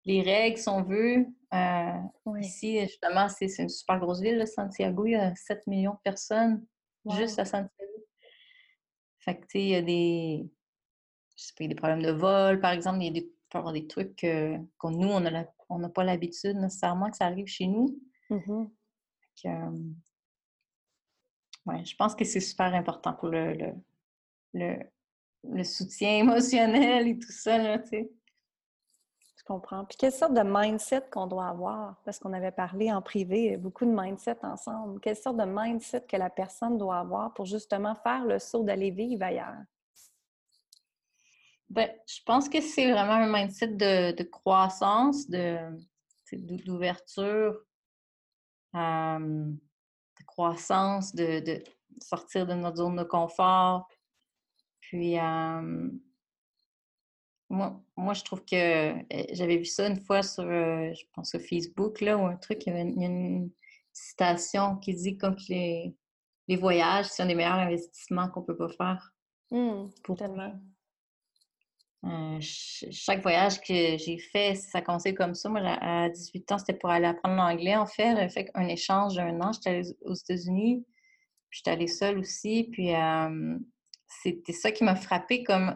[0.06, 1.26] les règles, si on veut.
[1.54, 5.06] Euh, ici, justement, c'est une super grosse ville, Santiago.
[5.06, 6.66] Il y a 7 millions de personnes
[7.18, 8.06] juste à Santiago.
[9.20, 10.50] Fait que, tu sais, il y a des,
[11.36, 13.00] je sais pas, des problèmes de vol, par exemple.
[13.02, 15.10] Il y a des, peut avoir des trucs que, nous,
[15.70, 18.00] on n'a pas l'habitude nécessairement que ça arrive chez nous.
[18.30, 18.66] Mmh
[21.68, 23.74] oui, je pense que c'est super important pour le,
[24.54, 28.12] le, soutien émotionnel et tout ça, là, tu sais.
[29.38, 29.86] Je comprends.
[29.86, 32.02] Puis quelle sorte de mindset qu'on doit avoir?
[32.04, 35.00] Parce qu'on avait parlé en privé, beaucoup de mindset ensemble.
[35.00, 38.92] Quelle sorte de mindset que la personne doit avoir pour justement faire le saut d'aller
[38.92, 39.64] vivre ailleurs?
[41.70, 45.58] Bien, je pense que c'est vraiment un mindset de, croissance, de,
[46.34, 47.62] d'ouverture
[50.38, 51.64] croissance, de,
[52.00, 53.88] sortir de notre zone de confort.
[54.80, 55.16] Puis,
[57.50, 58.94] moi, moi, je trouve que
[59.34, 62.70] j'avais vu ça une fois sur, je pense, sur Facebook, là, ou un truc, il
[62.70, 63.52] y, avait une, une
[63.92, 65.96] citation qui dit comme que les,
[66.48, 69.14] les voyages, c'est un des meilleurs investissements qu'on peut pas faire.
[69.52, 70.54] Mmh, pour tellement.
[72.06, 75.50] Euh, chaque voyage que j'ai fait, ça commençait comme ça.
[75.50, 78.16] Moi, à 18 ans, c'était pour aller apprendre l'anglais, en fait.
[78.16, 79.52] J'ai fait un échange d'un an.
[79.52, 80.86] J'étais allée aux États-Unis,
[81.50, 82.70] puis j'étais allée seule aussi.
[82.72, 82.92] Puis
[84.08, 85.76] c'était ça qui m'a frappé comme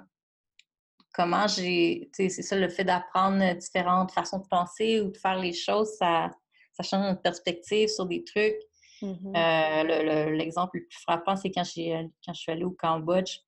[1.13, 2.09] comment j'ai.
[2.13, 6.31] C'est ça, le fait d'apprendre différentes façons de penser ou de faire les choses, ça,
[6.73, 8.61] ça change notre perspective sur des trucs.
[9.03, 13.39] Euh, l'exemple le, plus frappant, c'est quand, quand je suis allée au Cambodge.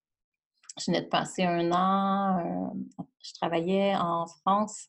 [0.79, 4.87] Je venais de passer un an, euh, je travaillais en France.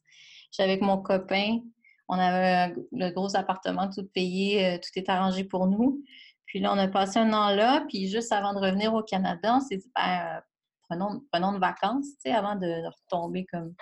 [0.50, 1.60] J'étais avec mon copain.
[2.08, 6.02] On avait le gros appartement tout payé, euh, tout est arrangé pour nous.
[6.46, 9.56] Puis là, on a passé un an là, puis juste avant de revenir au Canada,
[9.56, 10.40] on s'est dit, ben,
[10.88, 13.74] prenons, prenons de vacances, tu sais, avant de, retomber comme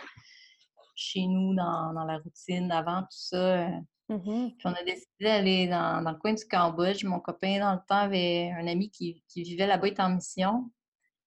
[0.94, 3.68] chez nous dans, dans, la routine avant tout ça.
[4.08, 4.56] Mm-hmm.
[4.56, 7.04] Puis on a décidé d'aller dans, le coin du Cambodge.
[7.04, 10.70] Mon copain, dans le temps, avait un ami qui, vivait là-bas, était en mission.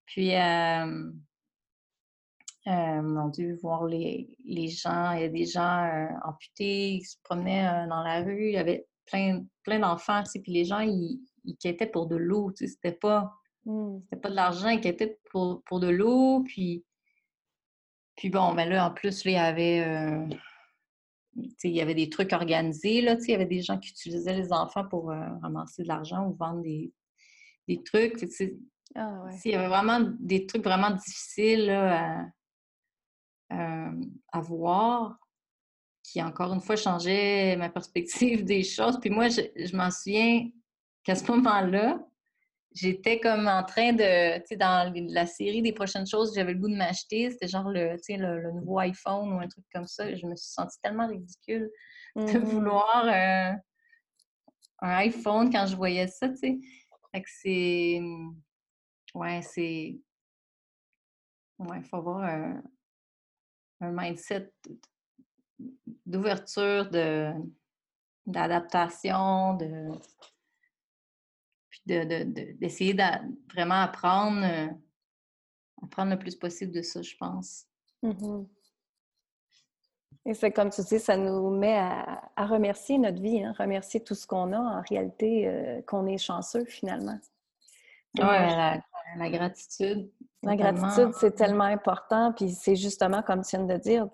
[0.05, 1.11] Puis, euh,
[2.67, 4.37] euh, mon Dieu, voir les,
[4.69, 8.53] gens, il y a des gens euh, amputés, qui se promenaient dans la rue, il
[8.53, 12.51] y avait plein, plein d'enfants, tu puis les gens, ils, ils quêtaient pour de l'eau,
[12.51, 13.31] tu sais, c'était pas,
[13.65, 13.99] mm.
[14.21, 16.83] pas de l'argent, ils quêtaient pour, pour de l'eau, puis,
[18.15, 20.27] puis bon, mais là, en plus, il y avait
[21.35, 24.51] il y avait des trucs organisés, là, il y avait des gens qui utilisaient les
[24.53, 26.93] enfants pour euh, ramasser de l'argent ou vendre des,
[27.67, 28.17] des trucs.
[28.95, 32.25] Ah, il y avait vraiment des trucs vraiment difficiles à,
[33.49, 35.17] à, voir
[36.01, 38.99] qui, encore une fois, changeaient ma perspective des choses.
[38.99, 40.49] Puis moi, je, je m'en souviens
[41.03, 41.99] qu'à ce moment-là,
[42.75, 46.53] j'étais comme en train de, tu sais, dans la série des prochaines choses que j'avais
[46.53, 49.65] le goût de m'acheter, c'était genre le, tu sais, le, nouveau iPhone ou un truc
[49.73, 50.13] comme ça.
[50.13, 51.71] Je me suis sentie tellement ridicule
[52.15, 52.39] de mm-hmm.
[52.39, 53.53] vouloir euh,
[54.81, 56.57] un iPhone quand je voyais ça, tu sais.
[57.13, 58.01] Fait que c'est...
[59.15, 59.97] Ouais, c'est...
[61.57, 62.61] Ouais, il faut avoir un,
[63.79, 64.51] un mindset
[66.05, 67.31] d'ouverture, de
[68.25, 69.91] d'adaptation, de
[71.85, 73.03] d'essayer de,
[73.53, 74.67] vraiment apprendre, euh,
[75.83, 77.65] apprendre le plus possible de ça, je pense.
[78.01, 78.47] Mm-hmm.
[80.25, 84.15] Et c'est comme tu dis, ça nous met à, remercier notre vie, hein, remercier tout
[84.15, 87.19] ce qu'on a en réalité, euh, qu'on est chanceux finalement.
[88.17, 88.81] Oui, la,
[89.17, 90.11] la, gratitude.
[90.43, 92.33] La gratitude, c'est tellement important.
[92.33, 94.07] Puis c'est justement, comme tu viens de dire,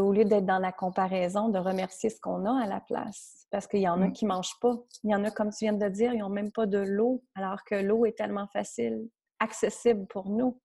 [0.00, 3.46] au lieu d'être dans la comparaison, de remercier ce qu'on a à la place.
[3.50, 4.12] Parce qu'il y en a mm.
[4.12, 4.74] qui ne mangent pas.
[5.04, 7.22] Il y en a, comme tu viens de dire, ils n'ont même pas de l'eau,
[7.34, 9.08] alors que l'eau est tellement facile,
[9.40, 10.60] accessible pour nous.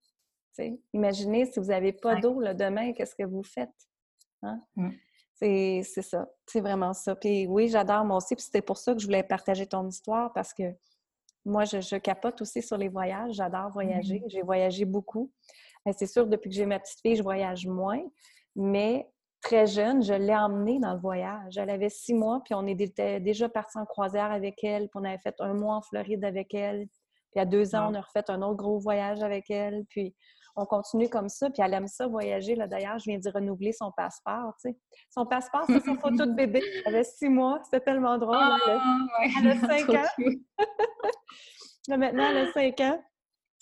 [0.94, 3.70] Imaginez si vous n'avez pas d'eau le demain, qu'est-ce que vous faites?
[4.42, 4.60] Hein?
[4.76, 4.90] Mm.
[5.40, 6.28] C'est ça.
[6.48, 7.16] C'est vraiment ça.
[7.16, 8.36] Puis oui, j'adore moi aussi.
[8.36, 10.64] Puis c'était pour ça que je voulais partager ton histoire parce que
[11.48, 13.36] moi, je, capote aussi sur les voyages.
[13.36, 14.20] J'adore voyager.
[14.20, 14.30] Mmh.
[14.30, 15.32] J'ai voyagé beaucoup.
[15.98, 18.02] C'est sûr, depuis que j'ai ma petite fille, je voyage moins.
[18.56, 19.10] Mais
[19.42, 21.58] très jeune, je l'ai emmenée dans le voyage.
[21.58, 25.06] Elle avait six mois, puis on était déjà parti en croisière avec elle, puis on
[25.06, 26.88] avait fait un mois en Floride avec elle.
[27.38, 29.86] Puis à deux ans, on a refait un autre gros voyage avec elle.
[29.90, 30.16] Puis
[30.56, 31.52] on continue comme ça.
[31.52, 32.56] Puis elle aime ça voyager.
[32.56, 34.56] Là, d'ailleurs, je viens d'y renouveler son passeport.
[35.12, 36.64] Son passeport, c'est sa photo de bébé.
[36.84, 37.60] Elle avait six mois.
[37.64, 38.40] C'était tellement drôle.
[39.40, 40.08] elle, a cinq ans.
[41.90, 43.00] maintenant, elle a cinq ans.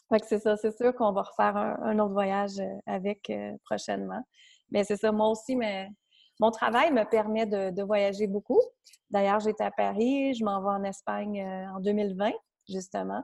[0.07, 0.55] Fait que c'est ça.
[0.55, 4.23] C'est sûr qu'on va refaire un, autre voyage euh, avec euh, prochainement.
[4.71, 5.11] Mais c'est ça.
[5.11, 5.89] Moi aussi, mais
[6.39, 8.61] mon travail me permet de, voyager beaucoup.
[9.09, 10.33] D'ailleurs, j'étais à Paris.
[10.33, 12.31] Je m'en vais en Espagne euh, en 2020,
[12.69, 13.21] justement.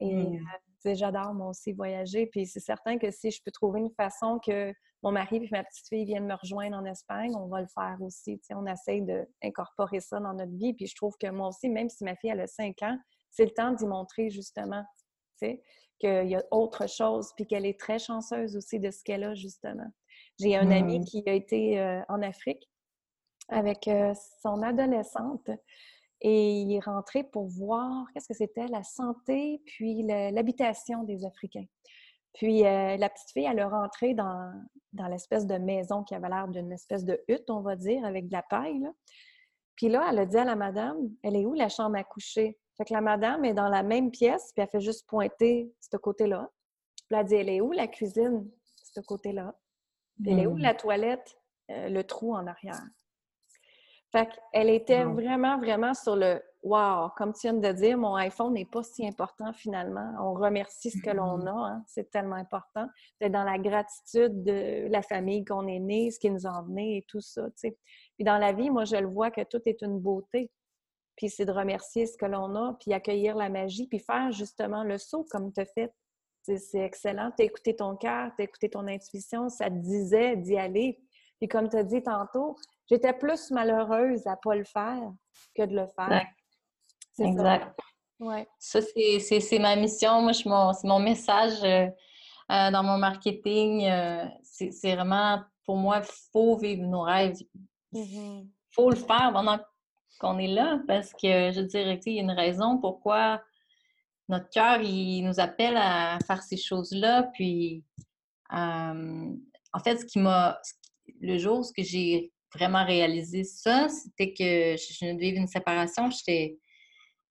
[0.00, 0.40] Et mmh
[0.84, 2.26] j'adore moi aussi voyager.
[2.26, 5.64] Puis c'est certain que si je peux trouver une façon que mon mari et ma
[5.64, 8.40] petite fille viennent me rejoindre en Espagne, on va le faire aussi.
[8.50, 10.74] on essaye d'incorporer ça dans notre vie.
[10.74, 12.98] Puis je trouve que moi aussi, même si ma fille elle a 5 ans,
[13.30, 14.84] c'est le temps d'y montrer justement
[15.38, 19.34] qu'il y a autre chose, puis qu'elle est très chanceuse aussi de ce qu'elle a,
[19.34, 19.86] justement.
[20.38, 21.04] J'ai un ami mmh.
[21.04, 22.68] qui a été euh, en Afrique
[23.48, 25.50] avec euh, son adolescente
[26.20, 31.66] et il est rentré pour voir, qu'est-ce que c'était, la santé, puis l'habitation des Africains.
[32.34, 34.52] Puis euh, la petite fille, elle est rentrée dans,
[34.92, 38.28] dans l'espèce de maison qui avait l'air d'une espèce de hutte, on va dire, avec
[38.28, 38.86] de la paille.
[39.76, 42.58] Puis là, elle a dit à la madame, elle est où la chambre à coucher?
[42.76, 45.96] Fait que la madame est dans la même pièce, puis elle fait juste pointer ce
[45.96, 46.50] côté-là.
[46.96, 48.48] Puis elle a dit, elle est où la cuisine?
[48.76, 49.54] Ce côté-là.
[50.22, 50.62] Puis elle est où hmm.
[50.62, 51.36] la toilette?
[51.70, 52.82] Euh, le trou en arrière?
[54.12, 58.52] Fait qu'elle était vraiment, vraiment sur le Wow, comme tu viens de dire, mon iPhone
[58.52, 60.12] n'est pas si important finalement.
[60.20, 61.48] On remercie ce que l'on mm-hmm.
[61.48, 61.84] a, hein.
[61.86, 62.86] c'est tellement important.
[63.18, 66.98] C'est dans la gratitude de la famille qu'on est né, ce qui nous a emmenés
[66.98, 67.46] et tout ça.
[67.62, 70.50] Puis dans la vie, moi, je le vois que tout est une beauté.
[71.16, 74.84] Puis c'est de remercier ce que l'on a, puis accueillir la magie, puis faire justement
[74.84, 75.90] le saut comme tu as fait.
[76.42, 77.30] C'est excellent.
[77.38, 81.00] Tu as écouté ton cœur, tu as écouté ton intuition, ça te disait d'y aller.
[81.38, 82.56] Puis comme tu as dit tantôt,
[82.90, 85.12] j'étais plus malheureuse à ne pas le faire
[85.56, 86.26] que de le faire.
[87.18, 87.78] Exact.
[88.18, 88.48] Ça, ouais.
[88.58, 90.22] ça c'est ma mission.
[90.22, 91.86] Moi, c'est mon, message euh,
[92.50, 93.86] euh, dans mon marketing.
[93.86, 97.36] Euh, c'est vraiment, pour moi, il faut vivre nos rêves.
[97.92, 98.48] Il mm-hmm.
[98.72, 99.58] faut le faire pendant
[100.18, 103.40] qu'on est là parce que, je dirais, il y a une raison pourquoi
[104.28, 107.24] notre cœur, il nous appelle à faire ces choses-là.
[107.34, 107.84] Puis,
[108.52, 110.60] en fait, ce qui m'a,
[111.20, 116.10] le jour où j'ai vraiment réalisé ça, c'était que je venais de vivre une séparation.
[116.10, 116.58] J'étais,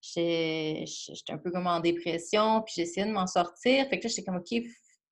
[0.01, 3.87] j'étais un peu comme en dépression, puis j'essayais de m'en sortir.
[3.89, 4.61] Fait que là, j'étais comme, OK,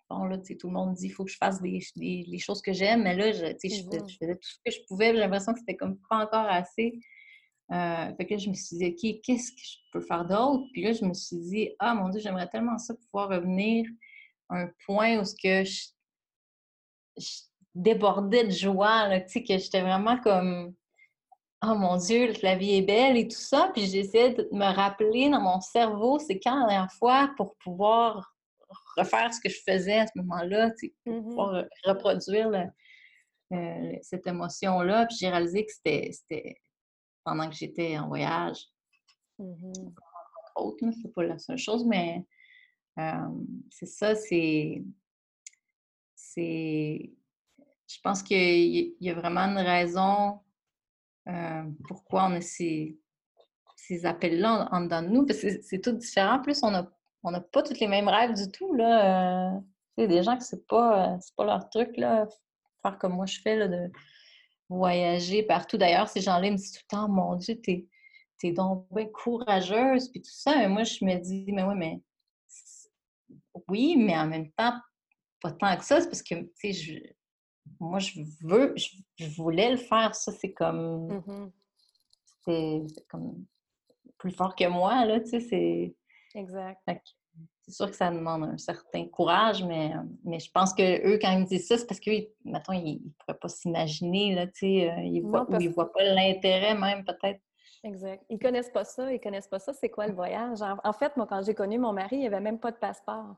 [0.09, 2.73] bon, là, tout le monde dit, il faut que je fasse des, les choses que
[2.73, 5.13] j'aime, mais là, je, je, faisais, je, faisais, tout ce que je pouvais.
[5.13, 6.99] J'ai l'impression que c'était comme pas encore assez.
[7.71, 10.63] Euh, fait que là, je me suis dit, OK, qu'est-ce que je peux faire d'autre?
[10.71, 13.85] Puis là, je me suis dit, ah mon Dieu, j'aimerais tellement ça pouvoir revenir
[14.49, 15.87] à un point où ce que je,
[17.77, 20.73] débordais de joie, là, tu sais, que j'étais vraiment comme,
[21.63, 23.71] oh mon Dieu, la vie est belle et tout ça.
[23.73, 28.33] Puis j'essayais de me rappeler dans mon cerveau, c'est quand la dernière fois pour pouvoir
[28.97, 32.51] refaire ce que je faisais à ce moment-là, tu sais, pour mmh pouvoir reproduire
[33.53, 35.05] euh, cette émotion-là.
[35.05, 36.61] Puis j'ai réalisé que c'était
[37.23, 38.65] pendant que j'étais en voyage.
[39.39, 39.91] Mmh
[40.55, 42.25] autre, c'est pas la seule chose, mais
[43.69, 44.83] c'est ça, c'est.
[46.15, 47.11] C'est.
[47.87, 50.39] Je pense qu'il y a vraiment une raison
[51.87, 52.97] pourquoi on a ces,
[53.75, 56.35] ces appels-là en, dedans de nous, parce que c'est tout différent.
[56.35, 56.89] En plus, on n'a
[57.23, 58.73] on a pas tous les mêmes rêves du tout.
[58.73, 59.59] Là.
[59.97, 62.25] a des gens que c'est pas, pas leur truc, là,
[62.81, 63.91] faire comme moi je fais, là, de
[64.69, 65.77] voyager partout.
[65.77, 67.87] D'ailleurs, ces gens-là me disent tout le temps, mon Dieu, t'es
[68.43, 70.67] es donc courageuse, puis tout ça.
[70.67, 72.01] Moi, je me dis, mais oui, mais
[73.67, 74.79] oui, mais en même temps,
[75.41, 76.35] pas tant que ça, c'est parce que,
[77.79, 80.15] moi, je veux, je, voulais le faire.
[80.15, 81.51] Ça, c'est comme, mmh
[82.45, 83.43] c'est comme
[84.17, 85.95] plus fort que moi, là, tu sais, c'est...
[86.33, 86.79] Exact
[87.67, 89.91] c'est sûr que ça demande un certain courage, mais,
[90.23, 93.01] mais je pense que eux, quand ils me disent ça, c'est parce qu'ils, mettons, ils
[93.03, 96.75] ne pourraient pas s'imaginer, là, tu sais, euh, ils voient, ou ils voient pas l'intérêt
[96.75, 97.41] même, peut-être.
[97.83, 98.23] Exact.
[98.29, 100.59] Ils connaissent pas ça, ils connaissent pas ça, c'est quoi le voyage?
[100.61, 103.35] En, fait, moi, quand j'ai connu mon mari, il n'y avait même pas de passeport.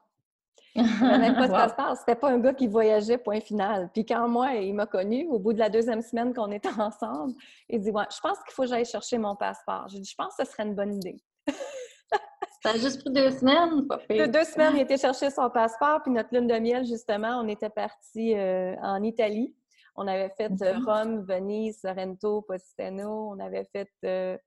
[0.75, 1.97] Il avait pas de passeport.
[1.97, 3.89] C'était pas un gars qui voyageait, point final.
[3.93, 7.33] Puis quand moi, il m'a connu, au bout de la deuxième semaine qu'on était ensemble,
[7.67, 9.88] il dit Ouais, je pense qu'il faut que j'aille chercher mon passeport.
[9.89, 11.21] J'ai dit Je pense que ce serait une bonne idée.
[12.62, 14.27] Ça a juste pris deux semaines, pas fait.
[14.27, 17.69] Deux, semaines, il était chercher son passeport, puis notre lune de miel, justement, on était
[17.69, 19.55] parti euh, en Italie.
[20.01, 20.79] On avait fait euh.
[20.85, 23.31] Rome, Venise, Sorrento, Positano.
[23.31, 23.89] On avait fait.
[24.05, 24.38] Euh,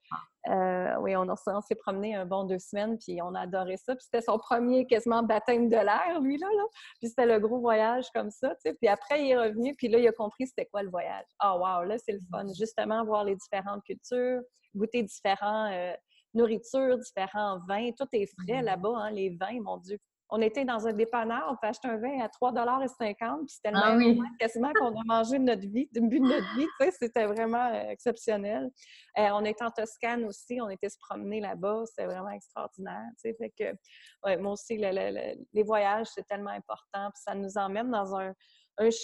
[0.48, 0.98] ah.
[1.00, 1.26] oui, on,
[1.60, 3.94] s'est promené un bon deux semaines, puis on a adoré ça.
[3.94, 6.64] Puis c'était son premier quasiment baptême de l'air, lui, là, là.
[7.00, 8.74] Puis c'était le gros voyage comme ça, tu sais.
[8.74, 11.26] Puis après, il est revenu, puis là, il a compris c'était quoi le voyage.
[11.38, 12.44] Ah, oh, wow, là, c'est le fun.
[12.44, 12.58] Mm-hmm.
[12.58, 14.40] Justement, voir les différentes cultures,
[14.74, 15.94] goûter différents
[16.34, 17.90] nourriture, différents vins.
[17.98, 18.64] Tout est frais mmh.
[18.64, 19.98] là-bas, hein, les vins, mon Dieu.
[20.34, 23.76] On était dans un dépanneur, on peut acheter un vin à 3,50 puis c'était le
[23.82, 26.66] ah même quasiment qu'on a mangé de notre vie, de but de notre vie.
[26.98, 28.70] C'était vraiment euh, exceptionnel.
[29.18, 33.04] Euh, on était en Toscane aussi, on était se promener là-bas, c'était vraiment extraordinaire.
[33.20, 38.32] Fait que, moi aussi, les voyages, c'est tellement important, puis ça nous emmène dans un,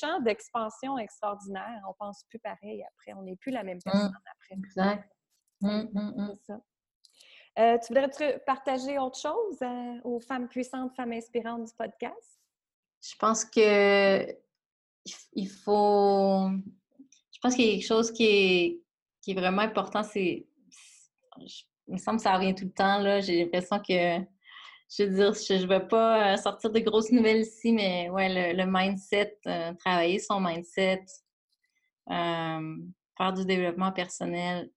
[0.00, 1.82] champ d'expansion extraordinaire.
[1.90, 3.90] On pense plus pareil après, on n'est plus la même mmh.
[3.90, 4.54] personne après.
[4.54, 5.12] Exact.
[5.60, 6.60] Mmh, c'est ça.
[7.58, 12.40] Euh, tu voudrais partager autre chose euh, aux femmes puissantes, femmes inspirantes du podcast?
[13.02, 14.36] Je pense que
[15.32, 16.50] il faut.
[17.32, 18.80] Je pense qu'il y a quelque chose qui
[19.26, 20.02] est, vraiment important.
[20.04, 20.46] C'est.
[21.88, 23.20] Il me semble que ça revient tout le temps.
[23.20, 24.20] J'ai l'impression que.
[24.90, 28.54] Je veux dire, je ne vais pas euh, sortir de grosses nouvelles ici, mais ouais,
[28.54, 29.38] le, mindset,
[29.78, 31.04] travailler son mindset,
[32.08, 34.70] faire du développement personnel,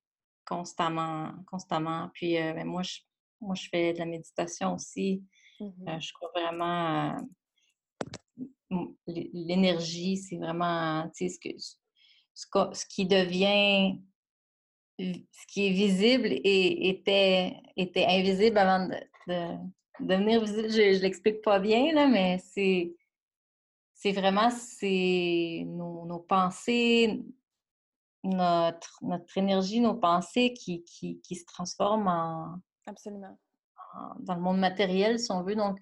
[0.52, 2.10] constamment, constamment.
[2.14, 3.00] Puis euh, ben, moi, je,
[3.40, 5.24] moi, je fais de la méditation aussi.
[5.62, 7.16] Euh, je crois vraiment
[9.08, 11.50] l'énergie, c'est vraiment ce, que,
[12.74, 14.00] ce, qui devient,
[14.98, 19.58] ce qui est visible et était, était invisible avant de,
[20.00, 20.70] devenir visible.
[20.70, 22.94] Je ne l'explique pas bien, là, mais c'est
[23.94, 24.50] c'est vraiment
[25.66, 27.22] nos, pensées,
[28.24, 33.38] notre, notre énergie, nos pensées qui, qui, qui se transforment en, Absolument.
[34.20, 35.56] dans le monde matériel, si on veut.
[35.56, 35.80] Donc,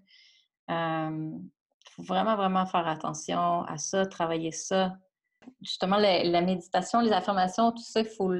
[0.70, 4.98] il faut vraiment, vraiment faire attention à ça, travailler ça.
[5.62, 8.32] Justement, la, méditation, les affirmations, tout ça, il faut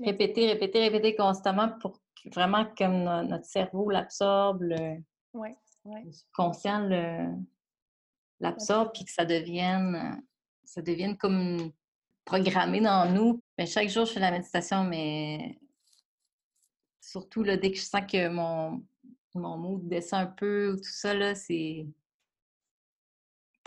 [0.00, 2.00] répéter, répéter, répéter constamment pour
[2.34, 2.84] vraiment que
[3.22, 4.96] notre cerveau l'absorbe, le,
[5.34, 6.88] le subconscient
[8.40, 10.22] l'absorbe, puis que ça devienne,
[10.64, 11.72] ça devienne comme
[12.26, 13.40] programmé dans nous.
[13.56, 15.58] Ben, chaque jour, je fais la méditation, mais
[17.00, 18.84] surtout là, dès que je sens que mon,
[19.34, 21.86] mon mood descend un peu ou tout ça, c'est.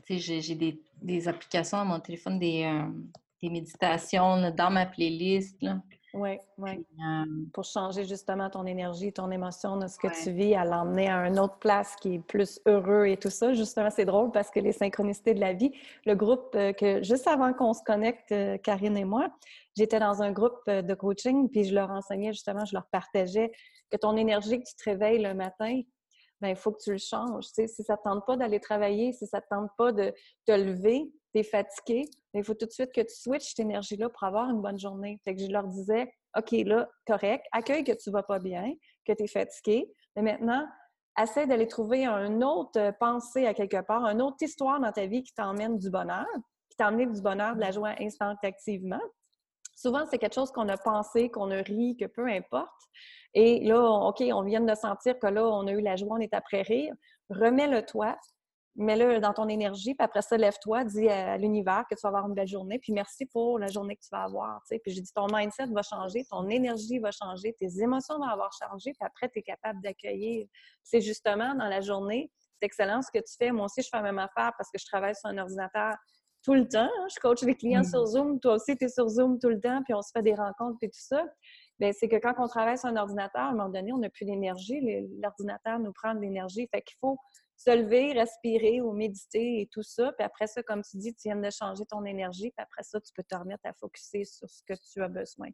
[0.09, 0.55] J'ai
[1.01, 2.89] des, applications à mon téléphone, des, euh,
[3.43, 5.63] des méditations dans ma playlist.
[6.13, 6.85] Oui, oui.
[7.53, 11.27] Pour changer justement ton énergie, ton émotion, de ce que tu vis, à l'emmener à
[11.27, 13.53] une autre place qui est plus heureux et tout ça.
[13.53, 15.71] Justement, c'est drôle parce que les synchronicités de la vie,
[16.05, 19.29] le groupe euh, que juste avant qu'on se connecte, euh, Karine et moi,
[19.77, 23.51] j'étais dans un groupe euh, de coaching, puis je leur enseignais justement, je leur partageais
[23.91, 25.81] que ton énergie, que tu te réveilles le matin,
[26.41, 27.45] ben il faut que tu le changes.
[27.47, 29.69] Tu sais, si ça ne te tente pas d'aller travailler, si ça ne te tente
[29.77, 30.13] pas de
[30.45, 34.09] te lever, tu es fatigué, il faut tout de suite que tu switches cette énergie-là
[34.09, 35.19] pour avoir une bonne journée.
[35.23, 38.73] Fait que je leur disais, OK, là, correct, accueille que tu vas pas bien,
[39.05, 40.67] que tu es fatigué, mais maintenant,
[41.21, 45.23] essaie d'aller trouver une autre pensée à quelque part, une autre histoire dans ta vie
[45.23, 46.27] qui t'emmène du bonheur,
[46.69, 49.01] qui t'emmène du bonheur, de la joie instinctivement.
[49.75, 52.69] Souvent, c'est quelque chose qu'on a pensé, qu'on a ri, que peu importe.
[53.33, 56.19] Et là, OK, on vient de sentir que là, on a eu la joie, on
[56.19, 56.93] est après rire.
[57.29, 58.17] Remets-le toi,
[58.79, 62.27] mets-le dans ton énergie, puis après ça, lève-toi, dis à l'univers que tu vas avoir
[62.27, 64.61] une belle journée, puis merci pour la journée que tu vas avoir.
[64.69, 68.51] Puis j'ai dit, ton mindset va changer, ton énergie va changer, tes émotions vont avoir
[68.53, 70.47] changé, puis après, tu es capable d'accueillir.
[70.83, 73.51] C'est justement dans la journée, c'est excellent ce que tu fais.
[73.51, 75.95] Moi aussi, je fais la même affaire parce que je travaille sur un ordinateur
[76.43, 76.89] tout le temps.
[77.13, 78.07] Je coach les clients sur mmh.
[78.07, 78.39] Zoom.
[78.39, 80.77] Toi aussi, tu es sur Zoom tout le temps, puis on se fait des rencontres
[80.81, 81.25] et tout ça.
[81.79, 84.09] Bien, c'est que quand on travaille sur un ordinateur, à un moment donné, on n'a
[84.09, 84.79] plus d'énergie.
[85.21, 86.67] L'ordinateur nous prend de l'énergie.
[86.73, 87.17] Fait qu'il faut
[87.59, 90.11] se lever, respirer ou méditer et tout ça.
[90.17, 92.51] Puis après ça, comme tu dis, tu viens de changer ton énergie.
[92.55, 95.49] Puis après ça, tu peux te remettre à focuser sur ce que tu as besoin.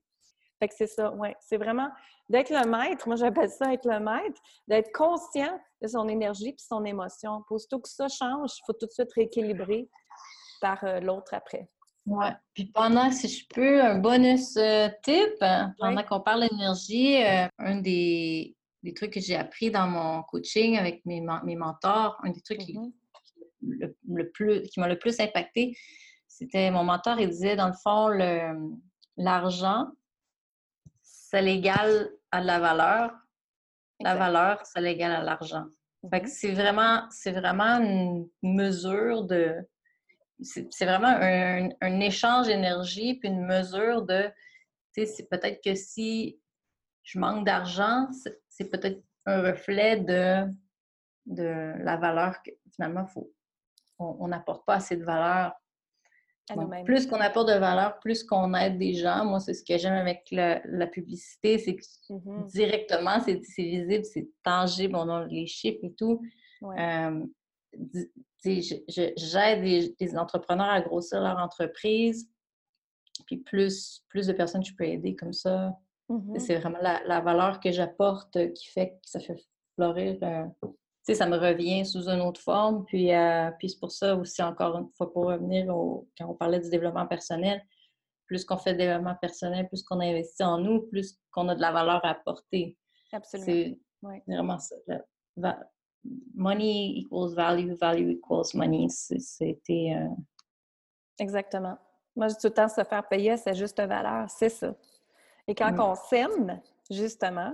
[0.59, 1.29] Fait que c'est ça, oui.
[1.41, 1.89] C'est vraiment
[2.29, 6.65] d'être le maître, moi j'appelle ça être le maître, d'être conscient de son énergie puis
[6.65, 7.43] son émotion.
[7.49, 9.89] Aussitôt que ça change, il faut tout de suite rééquilibrer
[10.61, 11.67] par euh, l'autre après.
[12.05, 12.25] Oui.
[12.53, 17.47] Puis pendant, si je peux, un bonus euh, tip, hein, pendant qu'on parle d'énergie, euh,
[17.57, 18.55] un des,
[18.85, 22.59] des, trucs que j'ai appris dans mon coaching avec mes, mes mentors, un des trucs
[22.59, 23.93] qui, mm-hmm.
[24.07, 25.77] le, plus, qui m'a le plus impacté,
[26.27, 28.09] c'était mon mentor, il disait, dans le fond,
[29.17, 29.87] l'argent,
[31.01, 33.11] ça l'égale à la valeur.
[34.01, 35.65] La valeur, ça l'égale à l'argent.
[36.03, 36.27] Mm-hmm.
[36.27, 39.65] c'est vraiment, c'est vraiment une mesure de
[40.41, 44.29] c'est vraiment un, échange d'énergie puis une mesure de,
[44.93, 46.39] tu sais, c'est peut-être que si
[47.03, 48.07] je manque d'argent,
[48.55, 50.45] c'est peut-être un reflet de,
[51.25, 53.31] de la valeur que finalement, faut,
[53.99, 55.53] on n'apporte pas assez de valeur.
[56.85, 59.25] plus qu'on apporte de valeur, plus qu'on aide des gens.
[59.25, 62.51] Moi, c'est ce que j'aime avec la publicité, c'est que mm-hmm.
[62.51, 66.21] directement, c'est visible, c'est tangible, on a les chiffres et tout.
[66.63, 67.25] Euh,
[68.45, 72.29] j'aide des, entrepreneurs à grossir leur entreprise.
[73.25, 75.77] Puis plus, plus de personnes je peux aider comme ça.
[76.09, 76.39] Mm-hmm.
[76.39, 79.41] C'est vraiment la, valeur que j'apporte qui fait que ça fait
[79.75, 80.17] fleurir.
[80.21, 80.45] Euh,
[81.13, 82.85] ça me revient sous une autre forme.
[82.85, 86.35] Puis, euh, puis c'est pour ça aussi, encore une fois, pour revenir au, quand on
[86.35, 87.63] parlait du développement personnel,
[88.27, 91.61] plus qu'on fait de développement personnel, plus qu'on investit en nous, plus qu'on a de
[91.61, 92.77] la valeur à apporter.
[93.11, 93.45] Absolument.
[93.45, 93.77] C'est
[94.27, 94.75] vraiment ça
[96.35, 98.89] money equals value, value equals money.
[98.89, 99.95] C'était.
[99.95, 100.09] Euh,
[101.19, 101.77] Exactement.
[102.15, 104.73] Moi, je dis tout le temps se faire payer à sa juste valeur, c'est ça.
[105.47, 107.53] Et quand on s'aime, justement,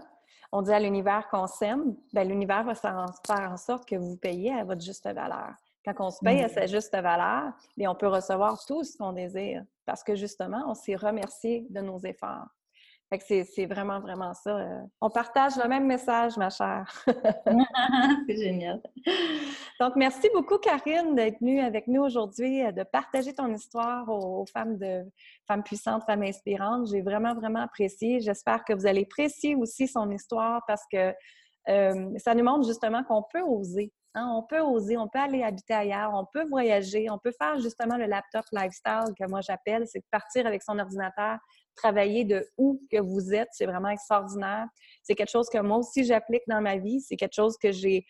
[0.52, 4.54] on dit à l'univers qu'on s'aime, ben, l'univers va faire en sorte que vous payez
[4.54, 5.54] à votre juste valeur.
[5.86, 9.14] Quand on se paye à sa juste valeur, bien, on peut recevoir tout ce qu'on
[9.14, 12.48] désire parce que justement, on s'est remercié de nos efforts
[13.20, 14.58] c'est vraiment, vraiment ça.
[14.58, 14.82] Euh.
[15.02, 16.90] On partage le même message, ma chère.
[18.28, 18.82] c'est génial.
[19.80, 24.46] Donc, merci beaucoup, Karine, d'être venue avec nous aujourd'hui, euh, de partager ton histoire aux,
[24.46, 25.04] femmes de
[25.48, 26.88] femmes puissantes, femmes inspirantes.
[26.90, 28.22] J'ai vraiment, vraiment apprécié.
[28.22, 31.14] J'espère que vous allez apprécier aussi son histoire parce que
[31.70, 33.92] euh, ça nous montre justement qu'on peut oser.
[34.14, 34.28] Hein.
[34.36, 37.98] On peut oser, on peut aller habiter ailleurs, on peut voyager, on peut faire justement
[37.98, 41.38] le laptop lifestyle que moi j'appelle, c'est de partir avec son ordinateur,
[41.76, 43.50] travailler de où que vous êtes.
[43.52, 44.68] C'est vraiment extraordinaire.
[45.04, 47.02] C'est quelque chose que moi aussi j'applique dans ma vie.
[47.02, 48.06] C'est quelque chose que j'ai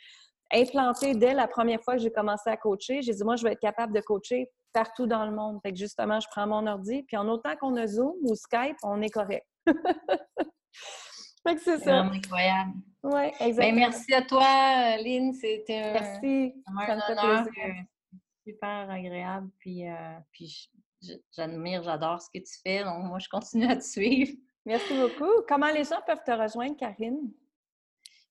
[0.54, 3.02] implanté dès la première fois que j'ai commencé à coacher.
[3.02, 5.60] J'ai dit, moi, je vais être capable de coacher partout dans le monde.
[5.64, 8.78] Fait que justement, je prends mon ordi, puis en autant qu'on a Zoom ou Skype,
[8.84, 9.46] on est correct.
[9.66, 12.02] fait que c'est ça.
[12.02, 12.74] incroyable.
[13.04, 13.80] Oui, ben, exactement.
[13.80, 15.34] merci à toi, Lynn.
[15.34, 16.54] C'était merci.
[16.68, 17.70] un, honneur, euh,
[18.46, 19.50] super agréable.
[19.58, 20.70] Puis, euh, puis
[21.32, 22.84] j'admire, j'adore ce que tu fais.
[22.84, 24.34] Donc, moi, je continue à te suivre.
[24.66, 25.32] Merci beaucoup.
[25.48, 27.32] Comment les gens peuvent te rejoindre, Karine?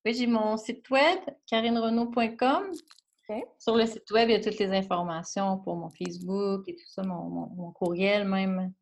[0.04, 2.72] Oui, j'ai mon site web, karinerenault.com.
[3.58, 6.88] Sur le site web, il y a toutes les informations pour mon Facebook et tout
[6.88, 8.72] ça, mon, courriel même.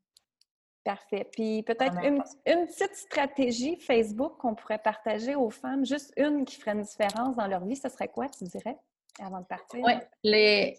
[0.84, 1.28] Parfait.
[1.30, 2.22] Puis peut-être une,
[2.66, 7.46] petite stratégie Facebook qu'on pourrait partager aux femmes, juste une qui ferait une différence dans
[7.46, 8.78] leur vie, ce serait quoi, tu dirais,
[9.20, 9.80] avant de partir?
[9.84, 10.78] Oui, les,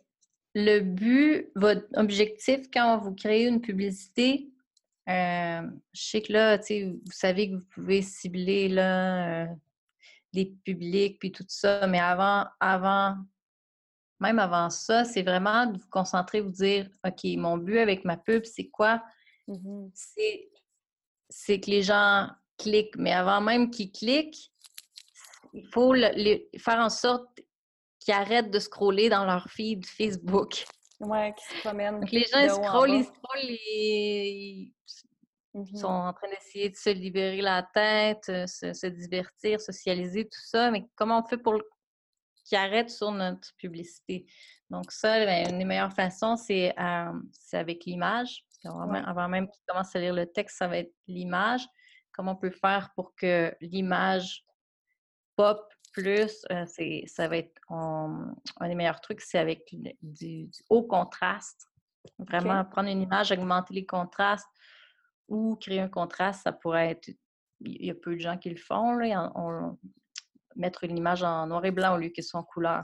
[0.65, 4.49] le but, votre objectif quand vous créez une publicité,
[5.09, 5.61] euh,
[5.93, 9.47] je sais que là, vous savez que vous pouvez cibler là, euh,
[10.33, 13.15] des publics puis tout ça, mais avant, avant,
[14.19, 18.17] même avant ça, c'est vraiment de vous concentrer, vous dire OK, mon but avec ma
[18.17, 19.03] pub, c'est quoi?
[19.47, 19.87] Mmh
[21.31, 24.51] c'est que les gens cliquent, mais avant même qu'ils cliquent,
[25.53, 25.93] il faut
[26.57, 27.38] faire en sorte
[27.99, 30.65] qu'ils arrêtent de scroller dans leur feed Facebook.
[30.99, 32.03] Ouais, qui se promènent.
[32.11, 34.73] les gens, ils scrollent, ils scrollent,
[35.53, 40.41] ils sont en train d'essayer de se libérer la tête, euh, se, divertir, socialiser, tout
[40.43, 40.71] ça.
[40.71, 41.55] Mais comment on fait pour
[42.45, 44.25] qu'ils arrêtent sur notre publicité?
[44.69, 47.13] Donc, ça, ben, une des meilleures façons, c'est euh,
[47.53, 48.45] avec l'image.
[48.65, 51.65] Avant, même qu'ils commencent à lire le texte, ça va être l'image.
[52.11, 54.43] Comment on peut faire pour que l'image
[55.37, 56.65] pop plus, euh,
[57.07, 61.67] ça va être un des meilleurs trucs, c'est avec du, haut contraste.
[62.17, 64.47] Vraiment prendre une image, augmenter les contrastes
[65.27, 67.09] ou créer un contraste, ça pourrait être.
[67.61, 69.31] Il y a peu de gens qui le font, là,
[70.55, 72.83] mettre une image en noir et blanc au lieu qu'elle soit en couleur.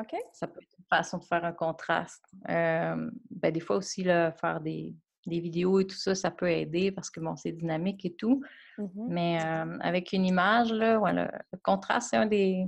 [0.00, 0.14] OK.
[0.32, 2.24] Ça peut être une façon de faire un contraste.
[2.48, 4.94] Euh, ben, des fois aussi, là, faire des,
[5.26, 8.42] des vidéos et tout ça, ça peut aider parce que bon, c'est dynamique et tout.
[8.78, 12.66] Mmh Mais euh, avec une image, là, le contraste, c'est un des,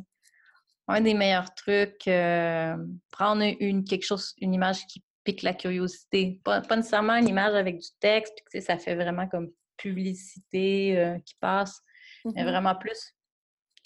[0.88, 2.06] un des meilleurs trucs.
[2.08, 2.76] Euh,
[3.10, 6.40] prendre une, quelque chose, une image qui pique la curiosité.
[6.44, 11.34] Pas, nécessairement une image avec du texte, puis, ça fait vraiment comme publicité euh, qui
[11.40, 11.82] passe,
[12.24, 13.16] mais mmh vraiment plus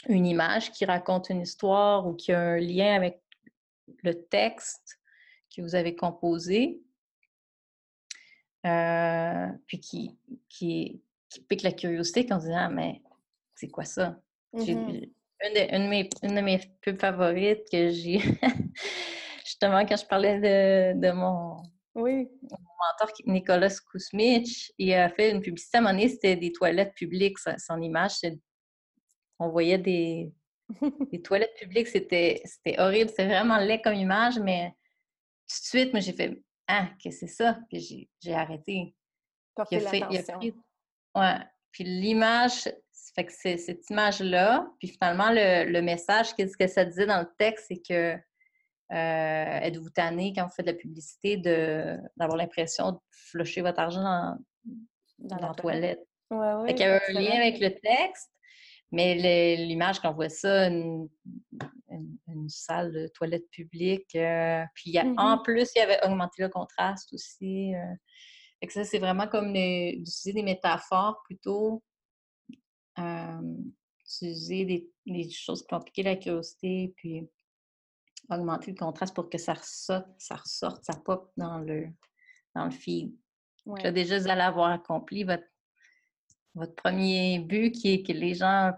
[0.08, 3.22] une image qui raconte une histoire ou qui a un lien avec
[4.02, 4.98] le texte
[5.54, 6.80] que vous avez composé.
[8.66, 10.18] Euh, puis qui,
[10.48, 13.00] qui, qui, pique la curiosité quand on dit Ah, mais
[13.54, 14.18] c'est quoi ça?
[14.52, 15.10] Mmh
[15.42, 18.18] une, de, une, de mes, une, de, mes, pubs favorites que j'ai,
[19.44, 21.62] justement, quand je parlais de, de mon,
[21.94, 22.28] oui.
[22.42, 26.52] mon mentor Nicolas Kousmich, il a fait une publicité à un moment donné, c'était des
[26.52, 28.18] toilettes publiques, son image,
[29.38, 30.30] on voyait des,
[31.10, 32.42] des toilettes publiques, c'était
[32.78, 34.74] horrible, c'était vraiment laid comme image, mais
[35.48, 37.58] tout de suite, moi, j'ai fait ah, que c'est ça?
[37.68, 38.94] Puis j'ai arrêté.
[39.56, 40.54] Puis il a fait, il a pris,
[41.14, 41.36] ouais.
[41.72, 42.68] Puis l'image,
[43.14, 47.28] fait que c'est cette image-là, puis finalement, le, message, qu'est-ce que ça disait dans le
[47.38, 48.14] texte, c'est que
[48.92, 54.02] euh, êtes-vous tanné quand vous faites de la publicité d'avoir l'impression de flusher votre argent
[54.02, 54.38] dans,
[55.18, 56.04] dans, la toilette?
[56.30, 58.30] Ouais, ouais, fait qu'il y avait un lien avec le texte,
[58.92, 61.08] mais l'image, quand on voit ça, une,
[61.90, 64.14] une, salle de toilette publique.
[64.16, 65.42] Euh, puis en mm-hmm.
[65.42, 67.74] plus, il y avait augmenté le contraste aussi.
[67.74, 67.94] Euh.
[68.68, 71.82] Ça, c'est vraiment comme d'utiliser des métaphores plutôt.
[72.98, 73.56] Euh,
[74.04, 77.28] utiliser des, choses qui vont piquer la curiosité, puis
[78.28, 81.88] augmenter le contraste pour que ça ressorte, ça ressorte, ça pop dans le,
[82.54, 83.14] dans le feed.
[83.66, 85.46] déjà, vous allez avoir accompli votre,
[86.54, 88.72] votre premier but qui est que les gens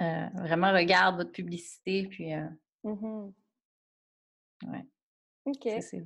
[0.00, 2.34] euh, vraiment regarde votre publicité, puis...
[2.34, 2.48] Euh,
[2.84, 3.32] mmh
[4.66, 4.86] ouais.
[5.46, 5.68] OK.
[5.80, 6.02] C'est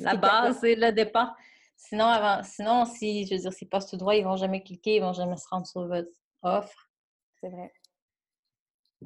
[0.00, 1.36] la base, c'est le départ.
[1.76, 4.96] Sinon, avant, sinon, si, je veux dire, s'ils passent tout droit, ils vont jamais cliquer,
[4.96, 6.10] ils vont jamais se rendre sur votre
[6.42, 6.90] offre.
[7.40, 7.72] C'est vrai.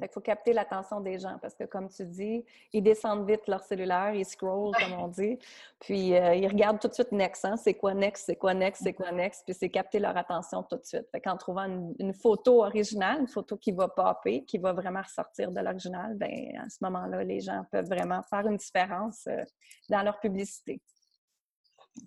[0.01, 3.63] Il faut capter l'attention des gens parce que, comme tu dis, ils descendent vite leur
[3.63, 5.37] cellulaire, ils scrollent, comme on dit,
[5.79, 7.45] puis euh, ils regardent tout de suite Next.
[7.45, 7.57] Hein?
[7.57, 8.25] C'est quoi Next?
[8.25, 8.81] C'est quoi Next?
[8.83, 9.43] C'est quoi Next?
[9.45, 11.07] Puis c'est capter leur attention tout de suite.
[11.11, 11.65] Fait qu'en trouvant
[11.99, 16.59] une, photo originale, une photo qui va popper, qui va vraiment ressortir de l'original, ben
[16.63, 19.43] à ce moment-là, les gens peuvent vraiment faire une différence euh,
[19.89, 20.81] dans leur publicité.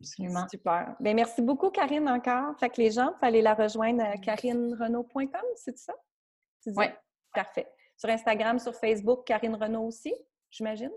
[0.00, 0.48] Absolument.
[0.48, 0.96] Super.
[0.98, 2.58] Bien, merci beaucoup, Karine, encore.
[2.58, 5.94] Fait que les gens, il fallait la rejoindre à karinerenault.com, c'est ça?
[6.66, 6.86] Oui.
[7.32, 7.68] Parfait.
[7.96, 10.14] Sur Instagram, sur Facebook, Karine Renault aussi,
[10.50, 10.90] j'imagine?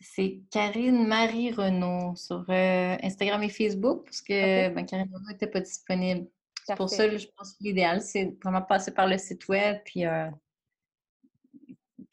[0.00, 5.46] C'est Karine Marie Renault sur euh, Instagram et Facebook parce que ben, Karine Renault n'était
[5.46, 6.28] pas disponible.
[6.64, 10.06] C'est pour ça je pense que l'idéal, c'est vraiment passer par le site web, puis
[10.06, 10.28] euh,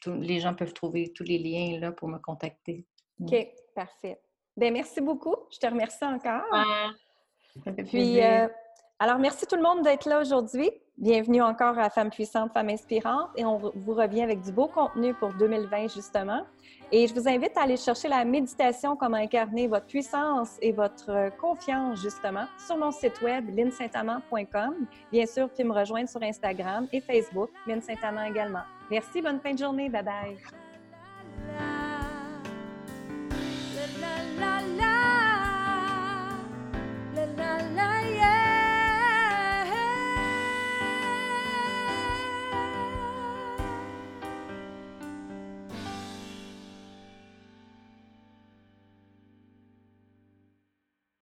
[0.07, 2.85] les gens peuvent trouver tous les liens là pour me contacter.
[3.21, 4.19] OK, parfait.
[4.55, 5.35] Bien, merci beaucoup.
[5.51, 6.43] Je te remercie encore.
[6.51, 6.91] Ah,
[7.87, 8.47] puis, euh,
[8.99, 10.69] Alors, merci tout le monde d'être là aujourd'hui.
[10.99, 15.13] Bienvenue encore à Femmes puissantes, Femmes inspirantes et on vous revient avec du beau contenu
[15.13, 16.41] pour 2020 justement.
[16.91, 21.31] Et je vous invite à aller chercher la méditation Comment incarner votre puissance et votre
[21.39, 24.73] confiance justement sur mon site web linsaintamant.com.
[25.09, 27.79] Bien sûr, puis me rejoindre sur Instagram et Facebook, Lynn
[28.29, 28.63] également.
[28.91, 30.58] Merci, bonne fin de journée, bye bye.